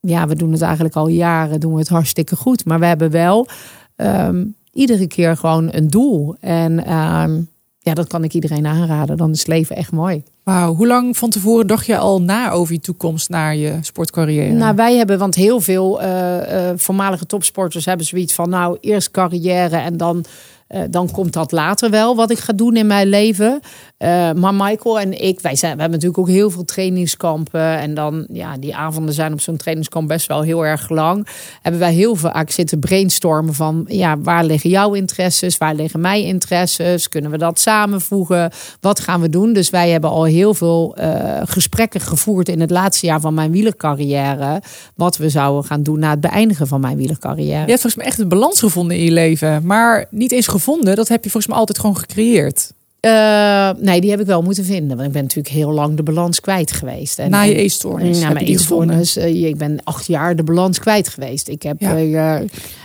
[0.08, 2.66] ja, we doen het eigenlijk al jaren, doen we het hartstikke goed.
[2.66, 3.47] Maar we hebben wel
[3.95, 6.36] um, iedere keer gewoon een doel.
[6.39, 7.49] En um,
[7.80, 9.18] ja, dat kan ik iedereen aanraden.
[9.18, 10.24] Dan is het leven echt mooi.
[10.43, 14.54] Wauw, hoe lang van tevoren dacht je al na over je toekomst naar je sportcarrière?
[14.54, 19.12] Nou, wij hebben, want heel veel uh, uh, voormalige topsporters hebben zoiets van, nou, eerst
[19.12, 20.26] carrière en dan
[20.74, 23.59] uh, dan komt dat later wel wat ik ga doen in mijn leven.
[23.99, 27.80] Uh, maar Michael en ik, wij zijn, we hebben natuurlijk ook heel veel trainingskampen.
[27.80, 31.28] En dan, ja, die avonden zijn op zo'n trainingskamp best wel heel erg lang.
[31.61, 35.57] Hebben wij heel veel zitten brainstormen van, ja, waar liggen jouw interesses?
[35.57, 37.09] Waar liggen mijn interesses?
[37.09, 38.51] Kunnen we dat samenvoegen?
[38.80, 39.53] Wat gaan we doen?
[39.53, 43.51] Dus wij hebben al heel veel uh, gesprekken gevoerd in het laatste jaar van mijn
[43.51, 44.61] wielercarrière.
[44.95, 47.61] Wat we zouden gaan doen na het beëindigen van mijn wielercarrière.
[47.65, 49.65] Je hebt volgens mij echt een balans gevonden in je leven.
[49.65, 52.72] Maar niet eens gevonden, dat heb je volgens mij altijd gewoon gecreëerd.
[53.05, 54.95] Uh, nee, die heb ik wel moeten vinden.
[54.95, 57.20] Want ik ben natuurlijk heel lang de balans kwijt geweest.
[57.20, 58.20] En, Na je eetstoornis?
[58.20, 59.18] Na mijn eetstoornis.
[59.18, 61.47] Uh, ik ben acht jaar de balans kwijt geweest.
[61.47, 62.41] Ik heb ja.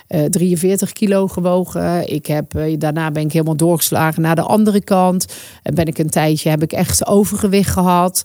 [0.09, 2.13] uh, 43 kilo gewogen.
[2.13, 5.27] Ik heb, daarna ben ik helemaal doorgeslagen naar de andere kant.
[5.63, 8.25] En ben ik een tijdje, heb ik echt overgewicht gehad.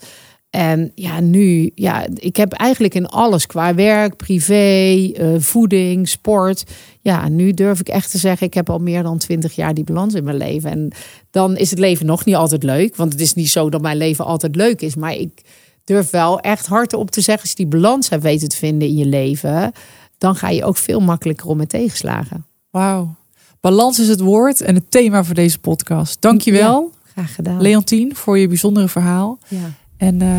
[0.55, 6.63] En ja, nu, ja, ik heb eigenlijk in alles qua werk, privé, uh, voeding, sport.
[7.01, 9.83] Ja, nu durf ik echt te zeggen, ik heb al meer dan twintig jaar die
[9.83, 10.71] balans in mijn leven.
[10.71, 10.91] En
[11.31, 12.95] dan is het leven nog niet altijd leuk.
[12.95, 14.95] Want het is niet zo dat mijn leven altijd leuk is.
[14.95, 15.41] Maar ik
[15.83, 18.97] durf wel echt hardop te zeggen, als je die balans hebt weten te vinden in
[18.97, 19.71] je leven,
[20.17, 22.45] dan ga je ook veel makkelijker om met tegenslagen.
[22.69, 23.15] Wauw.
[23.59, 26.21] Balans is het woord en het thema voor deze podcast.
[26.21, 26.91] Dankjewel.
[26.91, 27.61] Ja, graag gedaan.
[27.61, 29.39] Leontien, voor je bijzondere verhaal.
[29.47, 29.81] Ja.
[30.03, 30.29] En uh,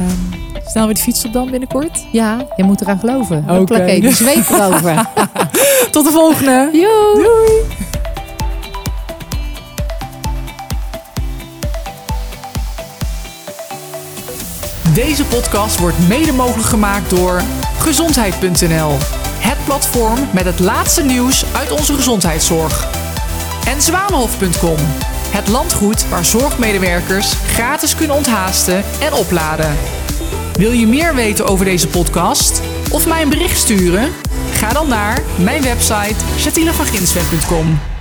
[0.67, 2.05] snel weer de fiets op dan binnenkort.
[2.13, 3.45] Ja, je moet eraan geloven.
[3.49, 3.61] Oké.
[3.61, 4.01] Okay.
[4.01, 5.07] dus weet erover.
[5.91, 6.69] Tot de volgende.
[6.73, 7.83] Doei.
[14.95, 17.43] Deze podcast wordt mede mogelijk gemaakt door
[17.79, 18.93] gezondheid.nl.
[19.39, 22.89] Het platform met het laatste nieuws uit onze gezondheidszorg.
[23.67, 25.14] En zwanenhof.com.
[25.35, 29.77] Het landgoed waar zorgmedewerkers gratis kunnen onthaasten en opladen.
[30.57, 34.13] Wil je meer weten over deze podcast of mij een bericht sturen?
[34.53, 37.94] Ga dan naar mijn website jatinevanginsweg.com.